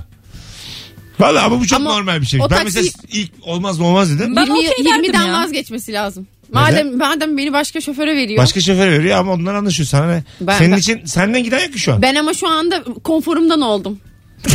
[1.19, 2.39] Valla ama bu çok Ama normal bir şey.
[2.41, 4.35] o Ben taksi- mesela ilk olmaz mı olmaz dedim.
[4.35, 5.33] Ben 20, okey derdim 20'den ya.
[5.33, 6.27] vazgeçmesi lazım.
[6.53, 8.43] Madem madem beni başka şoföre veriyor.
[8.43, 10.23] Başka şoför veriyor ama ondan anlaşıyor sana ne?
[10.41, 12.01] Ben- Senin ben- için senden giden yok ki şu an.
[12.01, 13.99] Ben ama şu anda konforumdan oldum.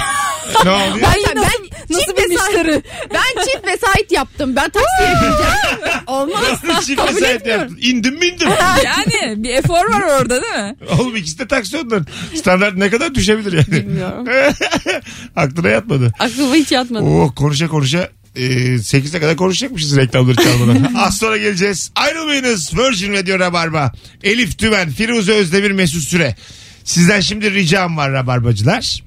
[0.65, 0.95] ne oluyor?
[1.03, 1.43] Ben, nasıl- ben
[1.91, 2.83] nasıl çift bir vesait- müşteri?
[3.15, 4.57] Ben çift vesait yaptım.
[4.57, 6.03] Ben taksiye bineceğim.
[6.07, 6.61] Olmaz.
[6.87, 7.63] Çift Kabul vesayet etmiyorum.
[7.63, 7.79] yaptın.
[7.83, 8.49] İndim mi indim.
[8.85, 10.77] Yani bir efor var orada değil mi?
[10.99, 12.07] Oğlum ikisi de taksi onların.
[12.35, 13.67] Standart ne kadar düşebilir yani?
[13.73, 14.27] Bilmiyorum.
[15.37, 16.13] Aklına yatmadı.
[16.19, 17.05] Aklıma hiç yatmadı.
[17.05, 18.41] Oo, konuşa konuşa e,
[18.79, 20.95] 8'e kadar konuşacakmışız reklamları çalmadan.
[20.99, 21.91] Az sonra geleceğiz.
[21.97, 22.75] Ayrılmayınız.
[22.79, 23.93] Virgin Radio Rabarba.
[24.23, 26.37] Elif Tümen, Firuze Özdemir, Mesut Süre.
[26.85, 29.03] Sizden şimdi ricam var Rabarbacılar.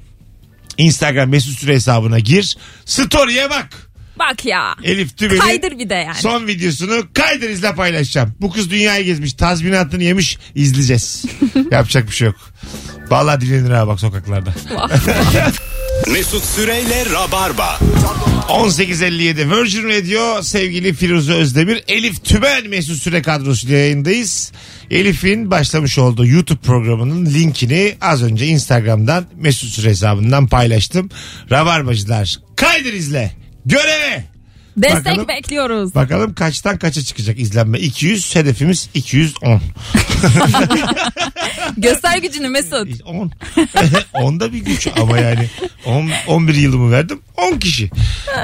[0.77, 2.57] Instagram Mesut Süre hesabına gir.
[2.85, 3.67] Story'e bak.
[4.19, 4.75] Bak ya.
[4.83, 6.15] Elif Tümen'in Kaydır bir de yani.
[6.17, 8.33] son videosunu kaydır izle paylaşacağım.
[8.41, 9.33] Bu kız dünyayı gezmiş.
[9.33, 10.37] Tazminatını yemiş.
[10.55, 11.25] izleyeceğiz.
[11.71, 12.35] Yapacak bir şey yok.
[13.09, 14.53] Vallahi dinlenir ha bak sokaklarda.
[16.11, 17.79] Mesut Süreyle Rabarba.
[18.49, 24.51] 18.57 Virgin Radio sevgili Firuze Özdemir Elif Tümen Mesut Süre kadrosuyla yayındayız.
[24.91, 31.09] Elif'in başlamış olduğu YouTube programının linkini az önce Instagram'dan Mesut Süre hesabından paylaştım.
[31.51, 33.31] Rabarbacılar kaydır izle.
[33.65, 34.36] Göreve.
[34.77, 35.27] Destek Bakalım.
[35.27, 35.95] bekliyoruz.
[35.95, 37.79] Bakalım kaçtan kaça çıkacak izlenme.
[37.79, 39.57] 200 hedefimiz 210.
[41.77, 42.87] Göster gücünü Mesut.
[43.05, 43.31] 10.
[44.13, 45.49] 10 da bir güç ama yani
[45.85, 47.89] 10, 11 yılımı verdim 10 kişi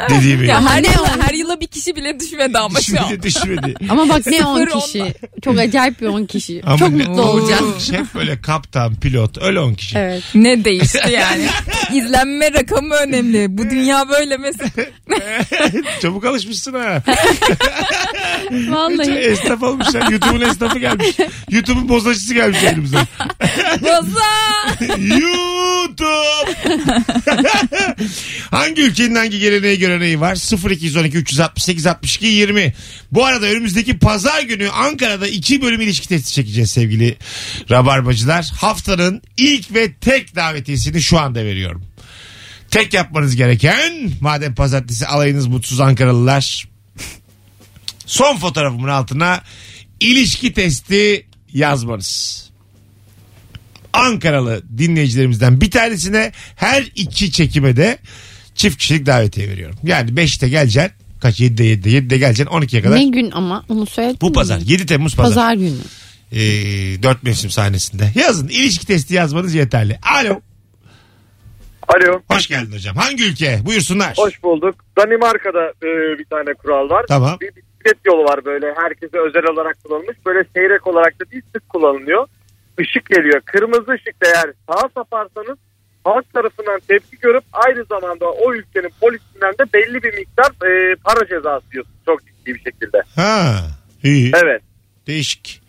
[0.09, 0.47] dediğimi.
[0.47, 1.07] Ya her ne yıl, o?
[1.21, 3.21] her yıla bir kişi bile düşmedi ama şu an.
[3.23, 3.73] düşmedi.
[3.89, 5.13] Ama bak ne 10 Sıfır kişi.
[5.43, 6.61] Çok acayip bir 10 kişi.
[6.65, 7.91] Ama Çok ne- mutlu olacağız.
[7.91, 9.97] Hep böyle kaptan, pilot öyle 10 kişi.
[9.97, 10.23] Evet.
[10.35, 11.47] Ne değişti yani?
[11.93, 13.57] İzlenme rakamı önemli.
[13.57, 14.61] Bu dünya böyle Mesut.
[16.01, 17.03] Çabuk alışmışsın ha.
[18.51, 19.11] Vallahi.
[19.11, 20.01] Esnaf olmuş ya.
[20.11, 21.07] YouTube'un esnafı gelmiş.
[21.51, 22.97] YouTube'un bozacısı gelmiş elimize.
[23.81, 24.33] Boza.
[24.97, 26.13] YouTube.
[28.51, 30.69] hangi ülkenin hangi geleneği göreneği var?
[30.71, 32.73] 0212 368 62 20.
[33.11, 37.17] Bu arada önümüzdeki pazar günü Ankara'da iki bölüm ilişki testi çekeceğiz sevgili
[37.71, 38.51] rabarbacılar.
[38.55, 41.92] Haftanın ilk ve tek davetiyesini şu anda veriyorum.
[42.73, 46.67] Tek yapmanız gereken madem pazartesi alayınız mutsuz Ankaralılar
[48.05, 49.41] son fotoğrafımın altına
[49.99, 52.43] ilişki testi yazmanız.
[53.93, 57.97] Ankaralı dinleyicilerimizden bir tanesine her iki çekime de
[58.55, 59.75] çift kişilik davetiye veriyorum.
[59.83, 60.91] Yani 5'te geleceksin.
[61.19, 62.95] Kaç 7'de 7'de 7'de geleceksin 12'ye kadar.
[62.95, 64.33] Ne gün ama onu söyledin Bu mi?
[64.33, 65.35] pazar 7 Temmuz pazar.
[65.35, 65.77] Pazar günü.
[66.31, 68.11] Ee, 4 mevsim sahnesinde.
[68.15, 69.99] Yazın ilişki testi yazmanız yeterli.
[70.01, 70.41] Alo.
[71.87, 72.21] Alo.
[72.31, 72.95] Hoş geldin hocam.
[72.95, 73.59] Hangi ülke?
[73.65, 74.13] Buyursunlar.
[74.17, 74.75] Hoş bulduk.
[74.97, 77.05] Danimarka'da e, bir tane kural var.
[77.07, 77.37] Tamam.
[77.41, 80.17] Bir bisiklet yolu var böyle herkese özel olarak kullanılmış.
[80.25, 82.27] Böyle seyrek olarak da değil sık kullanılıyor.
[82.79, 83.41] Işık geliyor.
[83.45, 85.57] Kırmızı ışıkta eğer sağa saparsanız
[86.03, 91.27] halk tarafından tepki görüp aynı zamanda o ülkenin polisinden de belli bir miktar e, para
[91.27, 91.97] cezası yiyorsunuz.
[92.05, 93.01] Çok ciddi bir şekilde.
[93.15, 93.55] Ha.
[94.03, 94.31] iyi.
[94.43, 94.61] Evet.
[95.07, 95.61] Değişik.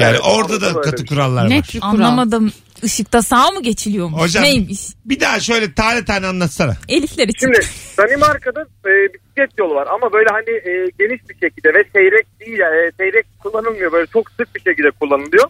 [0.00, 1.06] Yani Evet, orada da katı şey.
[1.06, 1.62] kurallar var.
[1.62, 1.92] tür kural?
[1.92, 2.52] Anlamadım.
[2.82, 4.20] Işıkta sağ mı geçiliyormuş?
[4.22, 4.80] Hocam Neymiş?
[5.04, 6.76] bir daha şöyle tane tane anlatsana.
[6.88, 7.46] Elifler için.
[7.52, 7.66] Şimdi
[7.98, 12.58] Danimarka'da e, bisiklet yolu var ama böyle hani e, geniş bir şekilde ve seyrek değil
[12.58, 15.44] yani e, seyrek kullanılmıyor böyle çok sık bir şekilde kullanılıyor.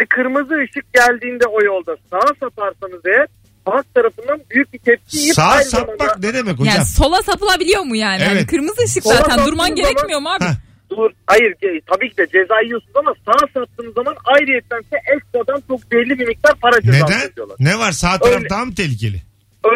[0.00, 3.26] Ve kırmızı ışık geldiğinde o yolda sağa saparsanız eğer
[3.66, 6.74] halk tarafından büyük bir tepki yiyip Sağ aynı sapmak zamanda ne demek hocam?
[6.76, 8.22] Yani sola sapılabiliyor mu yani?
[8.22, 8.28] Evet.
[8.30, 10.44] Hani kırmızı ışık Sola zaten durman zaman- gerekmiyor mu abi?
[10.44, 10.54] Heh.
[10.96, 11.54] Dur hayır
[11.90, 16.26] tabii ki de ceza yiyorsunuz ama sağa sattığınız zaman ayrıyetten ise ekstradan çok belli bir
[16.26, 17.26] miktar para cezası Neden?
[17.28, 17.56] ediyorlar.
[17.60, 18.50] Ne var sağ taraf Öyle.
[18.50, 19.22] daha mı tehlikeli?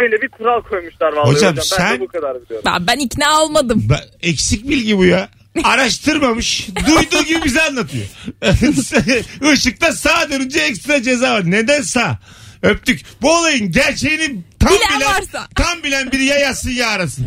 [0.00, 1.56] Öyle bir kural koymuşlar vallahi Hocam hocam.
[1.78, 2.64] Ben sen- de bu kadar biliyorum.
[2.66, 3.86] Ben, ben ikna olmadım.
[3.90, 5.28] Ben- eksik bilgi bu ya.
[5.64, 6.68] Araştırmamış.
[6.86, 8.04] Duyduğu gibi bize anlatıyor.
[9.54, 11.42] Işıkta sağ dönünce ekstra ceza var.
[11.50, 12.18] Neden sağ?
[12.62, 13.00] Öptük.
[13.22, 15.48] Bu olayın gerçeğini Tam Bilen bilen, varsa.
[15.54, 17.26] tam bilen biri ya yazsın ya arasın.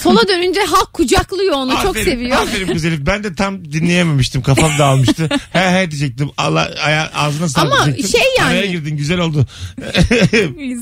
[0.00, 2.36] Sola dönünce halk kucaklıyor onu çok Aferin, seviyor.
[2.42, 3.00] Aferin kız Elif.
[3.06, 4.42] Ben de tam dinleyememiştim.
[4.42, 5.28] Kafam dağılmıştı.
[5.52, 6.30] he he diyecektim.
[6.36, 8.20] Allah aya, ağzına sağlık Ama diyecektim.
[8.20, 9.46] şey yani- Araya girdin güzel oldu.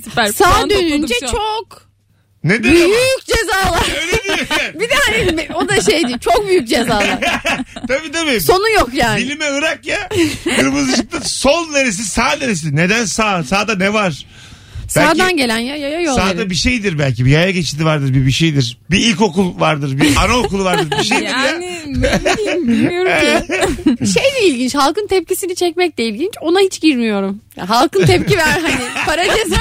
[0.05, 0.27] Süper.
[0.27, 1.83] Sağ Puan dönünce çok
[2.45, 2.85] ne dedim ama?
[2.85, 3.87] büyük cezalar.
[4.03, 4.81] Öyle.
[4.81, 7.19] Bir de hani o da şeydi çok büyük cezalar.
[7.89, 8.41] tabii tabii.
[8.41, 9.21] Sonu yok yani.
[9.21, 10.09] Dilime ırak ya.
[10.57, 12.77] Kırmızı ışıkta sol neresi sağ neresi?
[12.77, 13.45] Neden sağ?
[13.45, 14.27] Sağda ne var?
[14.95, 16.51] Sağdan Belki gelen ya yaya yol Sağda verin.
[16.51, 17.25] bir şeydir belki.
[17.25, 18.79] Bir yaya geçidi vardır bir bir şeydir.
[18.91, 19.99] Bir ilkokul vardır.
[20.01, 20.91] Bir anaokulu vardır.
[20.99, 21.61] Bir şeydir ya.
[22.01, 24.07] Ne bileyim bilmiyorum ki.
[24.13, 26.33] Şey de ilginç halkın tepkisini çekmek de ilginç.
[26.41, 27.41] Ona hiç girmiyorum.
[27.57, 29.61] Ya halkın tepki ver hani para ceza.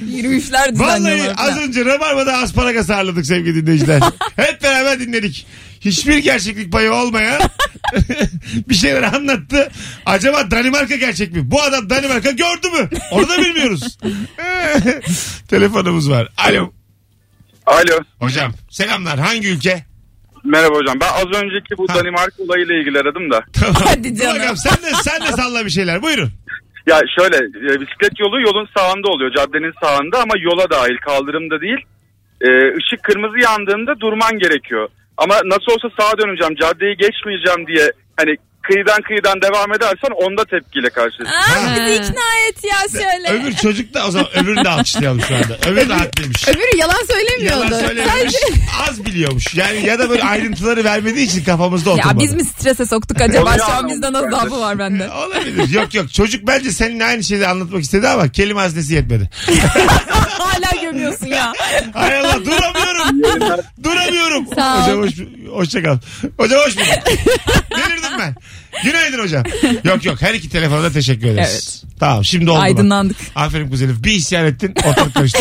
[0.16, 1.34] Yürüyüşler Vallahi düzenliyorlar.
[1.38, 1.62] az falan.
[1.62, 4.00] önce Rabarba'da asparagas ağırladık sevgili dinleyiciler.
[4.36, 5.46] Hep beraber dinledik.
[5.80, 7.42] Hiçbir gerçeklik payı olmayan
[8.68, 9.70] bir şeyler anlattı.
[10.06, 11.50] Acaba Danimarka gerçek mi?
[11.50, 12.88] Bu adam Danimarka gördü mü?
[13.10, 13.98] Onu da bilmiyoruz.
[15.48, 16.28] Telefonumuz var.
[16.36, 16.72] Alo.
[17.66, 18.00] Alo.
[18.18, 19.18] Hocam selamlar.
[19.18, 19.84] Hangi ülke?
[20.44, 20.96] Merhaba hocam.
[21.00, 21.94] Ben az önceki bu Ha.
[21.98, 23.44] Danimarka olayıyla ilgili aradım da.
[23.84, 24.34] Hadi canım.
[24.38, 26.02] bakalım, sen de, sen de salla bir şeyler.
[26.02, 26.30] Buyurun.
[26.86, 29.32] Ya şöyle e, bisiklet yolu yolun sağında oluyor.
[29.36, 31.80] Caddenin sağında ama yola dahil kaldırımda değil.
[32.40, 34.88] E, ışık kırmızı yandığında durman gerekiyor.
[35.16, 40.90] Ama nasıl olsa sağa döneceğim caddeyi geçmeyeceğim diye hani kıyıdan kıyıdan devam edersen onda tepkiyle
[40.90, 41.54] karşılaşırsın.
[41.58, 43.28] Aa, bizi ikna et ya şöyle.
[43.40, 45.56] Öbür çocuk da o zaman öbürünü de alkışlayalım şu anda.
[45.70, 46.48] Öbürü de haklıymış.
[46.48, 47.64] Öbürü yalan söylemiyordu.
[47.64, 48.34] Yalan söylememiş.
[48.90, 49.54] Az biliyormuş.
[49.54, 52.14] Yani ya da böyle ayrıntıları vermediği için kafamızda oturmadı.
[52.16, 53.56] Ya biz mi strese soktuk acaba?
[53.58, 55.10] Şu an bizden bu azabı var bende.
[55.26, 55.68] Olabilir.
[55.68, 56.12] Yok yok.
[56.12, 59.30] Çocuk bence seninle aynı şeyi anlatmak istedi ama kelime haznesi yetmedi.
[60.38, 61.52] Hala gömüyorsun ya.
[61.94, 62.81] Hay Allah duramıyorum.
[63.84, 64.46] duramıyorum.
[64.54, 64.82] Sağ ol.
[64.82, 65.12] Hocam hoş,
[65.52, 65.98] hoşça kal.
[66.36, 67.06] Hocam hoş bulduk.
[67.70, 68.34] Delirdim ben.
[68.84, 69.44] Günaydın hocam.
[69.84, 71.84] Yok yok her iki telefona da teşekkür ederiz.
[72.00, 72.58] Tamam şimdi oldu.
[72.58, 72.64] bak.
[72.64, 73.16] Aydınlandık.
[73.34, 74.04] Aferin kız Elif.
[74.04, 75.38] Bir isyan ettin ortalık karıştı.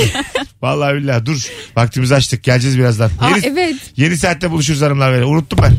[0.62, 1.48] Vallahi billahi dur.
[1.76, 2.44] Vaktimizi açtık.
[2.44, 3.12] Geleceğiz birazdan.
[3.20, 3.76] Aa, Yeni, evet.
[3.98, 5.26] yeni saatte buluşuruz hanımlar böyle.
[5.26, 5.78] Unuttum ben.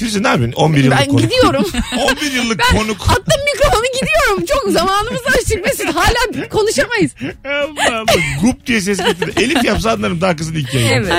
[0.00, 0.56] Firuze ne yapıyorsun?
[0.60, 1.20] 11 yıllık Ben konuk.
[1.22, 1.64] gidiyorum.
[1.98, 3.00] 11 yıllık konuk.
[3.10, 4.44] Attım mikrofonu gidiyorum.
[4.46, 5.96] Çok zamanımızı açtık Mesut.
[5.96, 7.12] Hala konuşamayız.
[7.44, 8.04] Allah Allah.
[8.42, 9.32] Gup diye ses getirdi.
[9.42, 10.92] Elif yapsa anlarım daha kızın ilk yayını.
[10.94, 11.12] Evet.